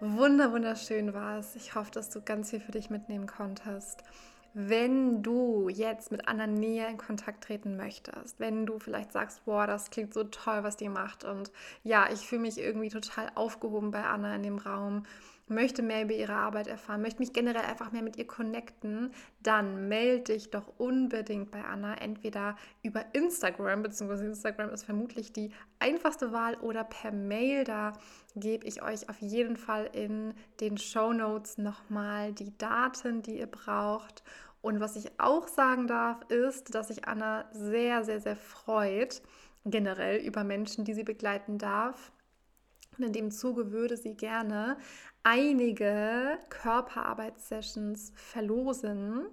[0.00, 1.54] Wunder, wunderschön war es.
[1.56, 4.02] Ich hoffe, dass du ganz viel für dich mitnehmen konntest.
[4.54, 9.66] Wenn du jetzt mit Anna näher in Kontakt treten möchtest, wenn du vielleicht sagst, boah,
[9.66, 11.50] das klingt so toll, was die macht und
[11.84, 15.04] ja, ich fühle mich irgendwie total aufgehoben bei Anna in dem Raum,
[15.48, 19.12] möchte mehr über ihre Arbeit erfahren, möchte mich generell einfach mehr mit ihr connecten,
[19.42, 25.50] dann melde dich doch unbedingt bei Anna, entweder über Instagram, beziehungsweise Instagram ist vermutlich die
[25.78, 27.64] einfachste Wahl oder per Mail.
[27.64, 27.92] Da
[28.34, 33.46] gebe ich euch auf jeden Fall in den Show Notes nochmal die Daten, die ihr
[33.46, 34.22] braucht.
[34.62, 39.20] Und was ich auch sagen darf, ist, dass sich Anna sehr, sehr, sehr freut,
[39.64, 42.12] generell über Menschen, die sie begleiten darf.
[42.98, 44.76] Und in dem Zuge würde sie gerne
[45.22, 49.26] einige Körperarbeitssessions verlosen.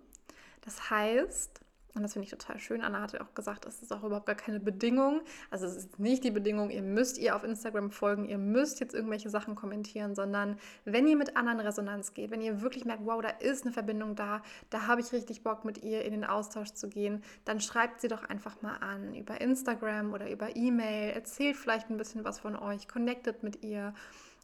[0.61, 1.61] Das heißt,
[1.99, 2.81] und das finde ich total schön.
[2.81, 5.19] Anna hatte auch gesagt, es ist auch überhaupt gar keine Bedingung.
[5.51, 8.95] Also es ist nicht die Bedingung, ihr müsst ihr auf Instagram folgen, ihr müsst jetzt
[8.95, 13.21] irgendwelche Sachen kommentieren, sondern wenn ihr mit anderen Resonanz geht, wenn ihr wirklich merkt, wow,
[13.21, 16.71] da ist eine Verbindung da, da habe ich richtig Bock mit ihr in den Austausch
[16.71, 21.57] zu gehen, dann schreibt sie doch einfach mal an über Instagram oder über E-Mail, erzählt
[21.57, 23.93] vielleicht ein bisschen was von euch, connectet mit ihr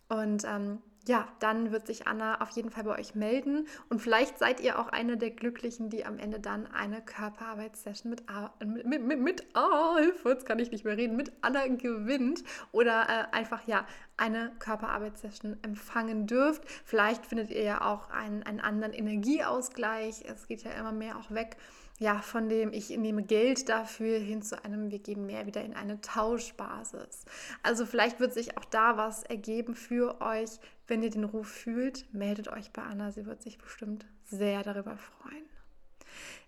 [0.09, 4.39] und ähm, ja, dann wird sich Anna auf jeden Fall bei euch melden und vielleicht
[4.39, 8.23] seid ihr auch eine der Glücklichen, die am Ende dann eine Körperarbeitssession mit,
[8.65, 12.43] mit, mit, mit, mit oh, Hilfe, jetzt kann ich nicht mehr reden, mit Anna gewinnt
[12.71, 13.85] oder äh, einfach ja
[14.17, 16.63] eine Körperarbeitssession empfangen dürft.
[16.85, 20.23] Vielleicht findet ihr ja auch einen, einen anderen Energieausgleich.
[20.25, 21.57] Es geht ja immer mehr auch weg
[21.99, 25.73] ja, von dem ich nehme Geld dafür hin zu einem, wir geben mehr wieder in
[25.73, 27.25] eine Tauschbasis.
[27.63, 30.49] Also vielleicht wird sich auch da was ergeben für euch.
[30.87, 33.11] Wenn ihr den Ruf fühlt, meldet euch bei Anna.
[33.11, 35.45] Sie wird sich bestimmt sehr darüber freuen.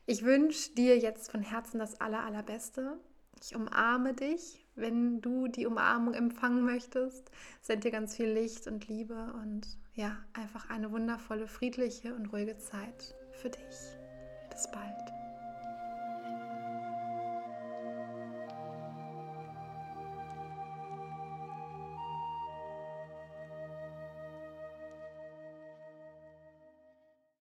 [0.06, 2.98] Ich wünsche dir jetzt von Herzen das Aller, Allerbeste.
[3.42, 7.32] Ich umarme dich, wenn du die Umarmung empfangen möchtest.
[7.62, 12.58] Send dir ganz viel Licht und Liebe und ja, einfach eine wundervolle, friedliche und ruhige
[12.58, 13.98] Zeit für dich.
[14.50, 15.27] Bis bald.